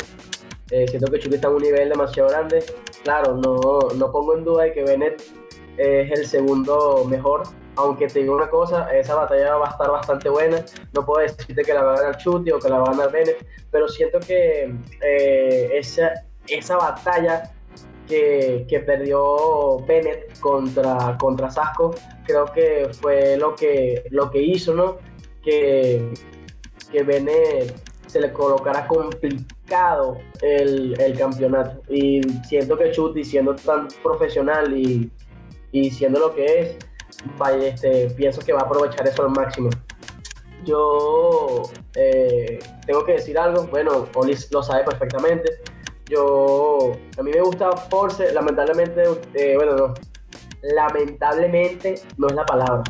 [0.71, 2.65] Eh, siento que Chuti está en un nivel demasiado grande.
[3.03, 3.59] Claro, no,
[3.95, 5.23] no pongo en duda de que Bennett
[5.77, 7.43] es el segundo mejor,
[7.77, 10.65] aunque te digo una cosa, esa batalla va a estar bastante buena.
[10.95, 13.13] No puedo decirte que la va a ganar Chuti o que la va a ganar
[13.13, 17.53] Bennett, pero siento que eh, esa, esa batalla
[18.11, 21.95] que, perdió Bennett contra, contra Sasco,
[22.27, 24.99] creo que fue lo que, lo que hizo, ¿no?
[25.43, 26.13] Que,
[26.91, 27.73] que Bennett
[28.07, 31.83] se le colocara complicado el, campeonato.
[31.89, 35.11] Y siento que Chuti, siendo tan profesional y,
[35.91, 36.77] siendo lo que es,
[37.63, 39.71] este, pienso que va a aprovechar eso al máximo.
[40.65, 41.63] Yo
[41.95, 45.61] eh, tengo que decir algo, bueno, Olis lo sabe perfectamente
[46.11, 49.05] yo, a mí me gusta Force, lamentablemente,
[49.35, 49.95] eh, bueno, no.
[50.63, 52.83] lamentablemente no es la palabra.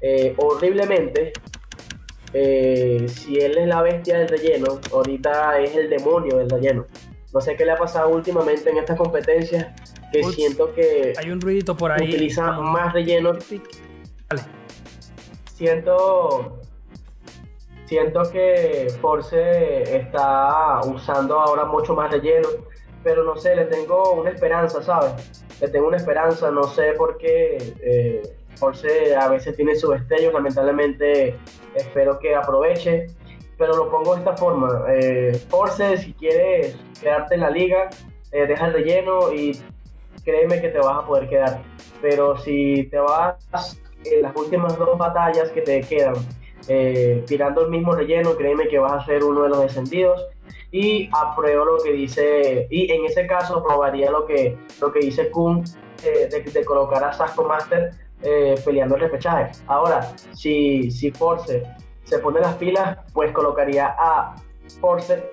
[0.00, 1.32] Eh, horriblemente,
[2.32, 6.86] eh, si él es la bestia del relleno, ahorita es el demonio del relleno.
[7.34, 9.66] No sé qué le ha pasado últimamente en estas competencias,
[10.12, 12.08] que siento que hay un ruidito por ahí.
[12.08, 13.32] Utiliza más relleno.
[15.54, 16.57] Siento
[17.88, 22.48] siento que Force está usando ahora mucho más relleno,
[23.02, 25.42] pero no sé, le tengo una esperanza, ¿sabes?
[25.58, 28.22] Le tengo una esperanza, no sé por qué eh,
[28.56, 31.38] Force a veces tiene sus destellos, lamentablemente
[31.74, 33.06] espero que aproveche,
[33.56, 34.84] pero lo pongo de esta forma.
[34.90, 37.88] Eh, Force, si quieres quedarte en la liga,
[38.32, 39.58] eh, deja el relleno y
[40.24, 41.62] créeme que te vas a poder quedar.
[42.02, 46.14] Pero si te vas en las últimas dos batallas que te quedan,
[46.66, 50.26] eh, tirando el mismo relleno, créeme que vas a ser uno de los descendidos.
[50.70, 55.30] Y apruebo lo que dice, y en ese caso aprobaría lo que, lo que dice
[55.30, 55.64] Kun
[56.04, 57.90] eh, de, colocar a Sasco Master
[58.22, 59.52] eh, peleando el repechaje.
[59.66, 61.62] Ahora, si, si Force
[62.04, 64.36] se pone las pilas, pues colocaría a
[64.80, 65.30] Force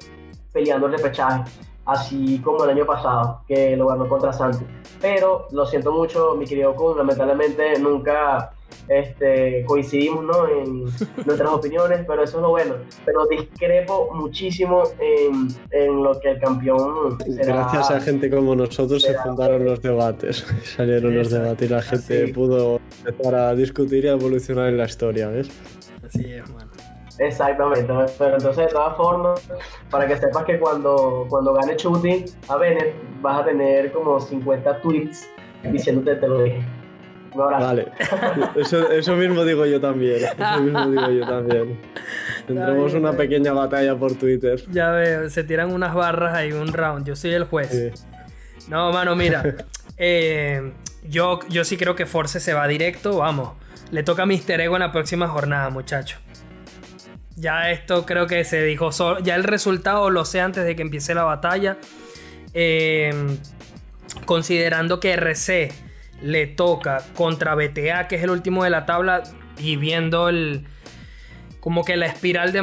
[0.54, 1.44] peleando el repechaje,
[1.86, 4.66] así como el año pasado, que lo ganó contra Santi.
[5.02, 8.55] Pero lo siento mucho, mi querido Kun, lamentablemente nunca
[8.88, 10.48] este, coincidimos ¿no?
[10.48, 10.84] en
[11.26, 12.76] nuestras opiniones, pero eso es lo bueno.
[13.06, 17.18] Pero discrepo muchísimo en, en lo que el campeón.
[17.28, 22.28] Gracias a gente como nosotros se fundaron los debates, salieron los debates y la gente
[22.30, 25.50] pudo empezar a discutir y a evolucionar en la historia, ¿ves?
[26.06, 26.72] Así es, bueno.
[27.18, 29.42] Exactamente, pero entonces de todas formas,
[29.90, 34.82] para que sepas que cuando, cuando gane Chuti a Bennett, vas a tener como 50
[34.82, 35.26] tweets
[35.72, 36.62] diciéndote te lo dije.
[37.36, 37.92] Vale,
[38.56, 40.24] eso, eso, mismo digo yo también.
[40.24, 41.80] Eso mismo digo yo también.
[42.48, 44.64] Tendremos una pequeña batalla por Twitter.
[44.72, 47.06] Ya veo, se tiran unas barras ahí, un round.
[47.06, 48.06] Yo soy el juez.
[48.70, 49.44] No, mano, mira.
[49.98, 50.74] Eh,
[51.08, 53.54] yo, yo sí creo que Force se va directo, vamos.
[53.92, 56.18] Le toca a Mister Ego en la próxima jornada, muchacho.
[57.38, 59.20] Ya esto creo que se dijo solo.
[59.20, 61.78] Ya el resultado lo sé antes de que empiece la batalla.
[62.54, 63.38] Eh,
[64.26, 65.85] considerando que RC
[66.22, 69.24] le toca contra BTA, que es el último de la tabla,
[69.58, 70.66] y viendo el
[71.66, 72.62] como que la espiral de,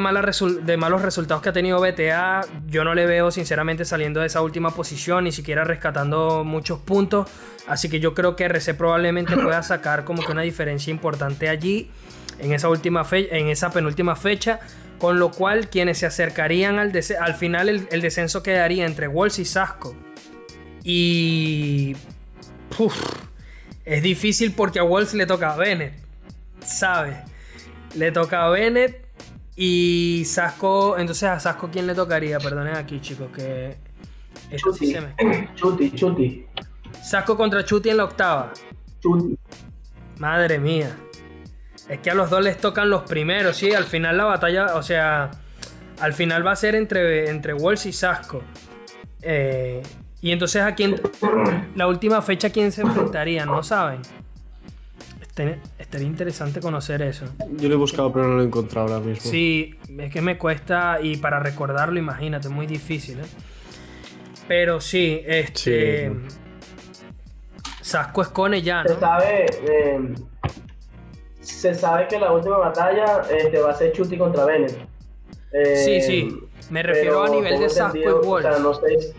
[0.63, 4.41] de malos resultados que ha tenido BTA, yo no le veo sinceramente saliendo de esa
[4.43, 7.29] última posición, ni siquiera rescatando muchos puntos.
[7.67, 11.91] Así que yo creo que RC probablemente pueda sacar como que una diferencia importante allí,
[12.39, 14.61] en esa, última en esa penúltima fecha.
[14.99, 19.41] Con lo cual, quienes se acercarían al, al final, el, el, descenso quedaría entre Wolves
[19.41, 19.97] y Sasco.
[20.85, 21.97] Y.
[23.85, 25.95] Es difícil porque a Wolves le toca a Bennett.
[26.65, 27.17] ¿Sabes?
[27.95, 29.07] Le toca a Bennett
[29.57, 30.97] y Sasco.
[30.99, 32.39] Entonces a Sasco, ¿quién le tocaría?
[32.39, 33.77] Perdonen aquí, chicos, que.
[34.57, 34.95] Chuti,
[35.55, 36.47] Chuti, Chuti.
[37.03, 38.53] Sasco contra Chuti en la octava.
[39.01, 39.37] Chuti.
[40.19, 40.97] Madre mía.
[41.89, 43.73] Es que a los dos les tocan los primeros, sí.
[43.73, 45.31] Al final la batalla, o sea,
[46.01, 48.43] al final va a ser entre, entre Wolves y Sasco.
[49.21, 49.83] Eh,
[50.23, 51.01] y entonces a quién,
[51.75, 53.45] la última fecha, ¿quién se enfrentaría?
[53.45, 54.01] ¿No saben?
[55.21, 57.25] Este, estaría interesante conocer eso.
[57.57, 59.29] Yo lo he buscado pero no lo he encontrado ahora mismo.
[59.29, 63.19] Sí, es que me cuesta y para recordarlo, imagínate, es muy difícil.
[63.19, 63.25] ¿eh?
[64.47, 66.13] Pero sí, este...
[67.81, 68.91] Sasco Escone ya, ¿no?
[68.91, 70.15] Se sabe, eh,
[71.41, 74.79] se sabe que la última batalla este, va a ser Chuti contra Bennett.
[75.85, 76.29] sí, sí.
[76.31, 78.47] Eh, me refiero a nivel de Sasco y Wolf.
[78.47, 79.15] O sea, no sé,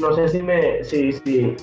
[0.00, 1.56] no sé si me, si, si,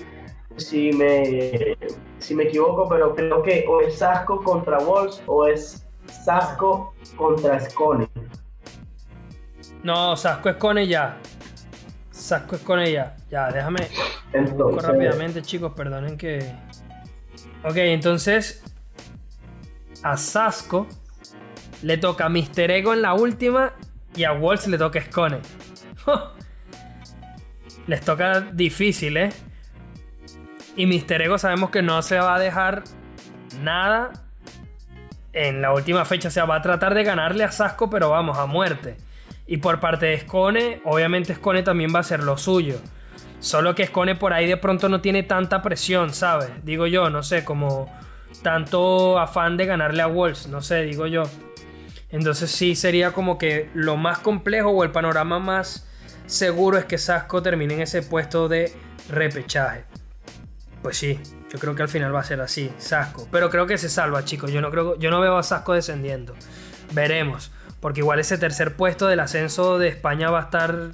[0.58, 1.78] si me,
[2.20, 7.60] si me equivoco, pero creo que o es Sasco contra Wolves o es Sasco contra
[7.60, 8.08] Scone.
[9.84, 11.18] No, Sasco Scone ya.
[12.12, 13.16] Sasco Scone ya.
[13.30, 13.88] Ya, déjame.
[14.34, 14.84] Entonces...
[14.84, 16.40] rápidamente, chicos, perdonen que.
[17.64, 18.64] Ok, entonces.
[20.04, 20.88] A Sasco
[21.82, 23.74] le toca Mister Ego en la última
[24.16, 25.40] y a Wolves le toca Scone.
[27.88, 29.30] les toca difícil, ¿eh?
[30.76, 32.84] Y Mister Ego sabemos que no se va a dejar
[33.62, 34.12] nada
[35.32, 36.28] en la última fecha.
[36.28, 38.98] O sea, va a tratar de ganarle a Sasco, pero vamos, a muerte.
[39.48, 42.80] Y por parte de Scone, obviamente Scone también va a hacer lo suyo.
[43.40, 46.50] Solo que Scone por ahí de pronto no tiene tanta presión, ¿sabes?
[46.64, 47.94] Digo yo, no sé, como
[48.42, 51.24] tanto afán de ganarle a Wolves, no sé, digo yo.
[52.10, 55.88] Entonces sí sería como que lo más complejo o el panorama más
[56.26, 58.74] seguro es que Sasco termine en ese puesto de
[59.10, 59.84] repechaje.
[60.82, 61.20] Pues sí,
[61.52, 63.28] yo creo que al final va a ser así, Sasco.
[63.32, 64.52] Pero creo que se salva, chicos.
[64.52, 66.36] Yo no, creo, yo no veo a Sasco descendiendo.
[66.94, 67.52] Veremos.
[67.80, 70.92] Porque igual ese tercer puesto del ascenso de España va a estar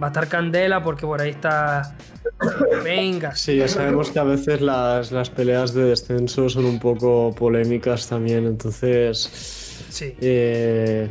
[0.00, 1.96] va a estar candela porque por ahí está
[2.84, 3.34] Venga.
[3.34, 8.08] Sí, ya sabemos que a veces las, las, peleas de descenso son un poco polémicas
[8.08, 9.18] también, entonces.
[9.88, 10.14] Sí.
[10.20, 11.10] Eh,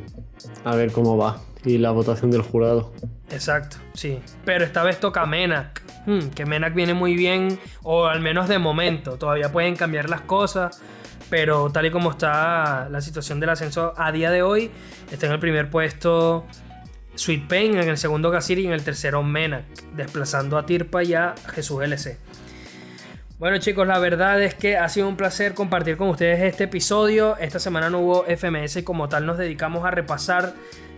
[0.63, 1.41] a ver cómo va.
[1.67, 2.93] Y la votación del jurado.
[3.29, 4.19] Exacto, sí.
[4.45, 5.81] Pero esta vez toca Menac.
[6.05, 9.17] Hmm, que Menac viene muy bien, o al menos de momento.
[9.17, 10.81] Todavía pueden cambiar las cosas.
[11.29, 14.71] Pero tal y como está la situación del ascenso a día de hoy,
[15.11, 16.45] está en el primer puesto
[17.15, 21.15] Sweet Pain, en el segundo Gasiri y en el tercero Menac, desplazando a Tirpa y
[21.15, 22.17] a Jesús LC.
[23.39, 27.37] Bueno chicos, la verdad es que ha sido un placer compartir con ustedes este episodio.
[27.37, 30.53] Esta semana no hubo FMS y como tal nos dedicamos a repasar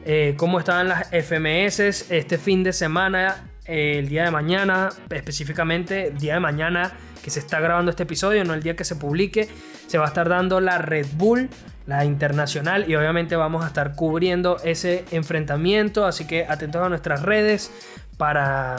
[0.06, 6.36] eh, cómo estaban las FMS este fin de semana, el día de mañana, específicamente día
[6.36, 6.93] de mañana
[7.24, 9.50] que se está grabando este episodio, no el día que se publique,
[9.88, 11.50] se va a estar dando la Red Bull,
[11.86, 17.22] la internacional, y obviamente vamos a estar cubriendo ese enfrentamiento, así que atentos a nuestras
[17.22, 17.72] redes
[18.18, 18.78] para,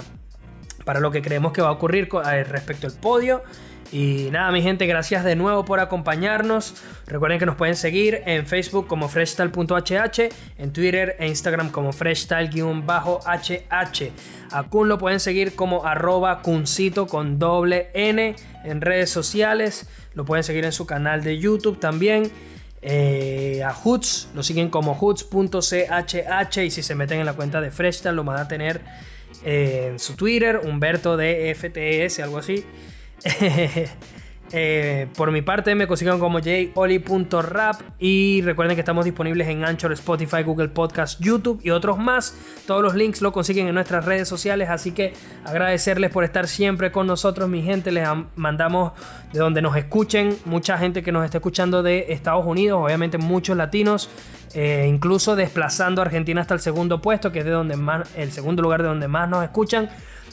[0.85, 3.43] para lo que creemos que va a ocurrir eh, respecto al podio.
[3.93, 6.75] Y nada, mi gente, gracias de nuevo por acompañarnos.
[7.07, 10.29] Recuerden que nos pueden seguir en Facebook como freshstyle.hh,
[10.59, 14.13] en Twitter e Instagram como freshstyle-hh.
[14.53, 19.89] A Kun lo pueden seguir como arroba kuncito con doble N en redes sociales.
[20.15, 22.31] Lo pueden seguir en su canal de YouTube también.
[22.83, 27.71] Eh, a Hoots lo siguen como hoots.chh y si se meten en la cuenta de
[27.71, 28.81] Freshstyle lo van a tener
[29.45, 32.65] en su Twitter, Humberto de FTS, algo así.
[34.53, 39.93] Eh, por mi parte me consiguen como joli.rap y recuerden que estamos disponibles en Anchor,
[39.93, 42.37] Spotify, Google Podcast, YouTube y otros más.
[42.67, 45.13] Todos los links lo consiguen en nuestras redes sociales, así que
[45.45, 47.93] agradecerles por estar siempre con nosotros, mi gente.
[47.93, 48.93] Les mandamos
[49.33, 53.57] de donde nos escuchen, mucha gente que nos está escuchando de Estados Unidos, obviamente muchos
[53.57, 54.11] latinos.
[54.53, 58.33] Eh, incluso desplazando a Argentina hasta el segundo puesto, que es de donde más, el
[58.33, 59.89] segundo lugar de donde más nos escuchan.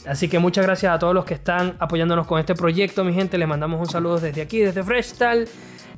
[0.07, 3.37] Así que muchas gracias a todos los que están apoyándonos con este proyecto, mi gente.
[3.37, 5.47] Les mandamos un saludo desde aquí, desde Fresh Tal.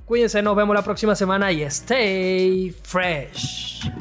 [0.06, 3.92] Cuídense, nos vemos la próxima semana y stay fresh.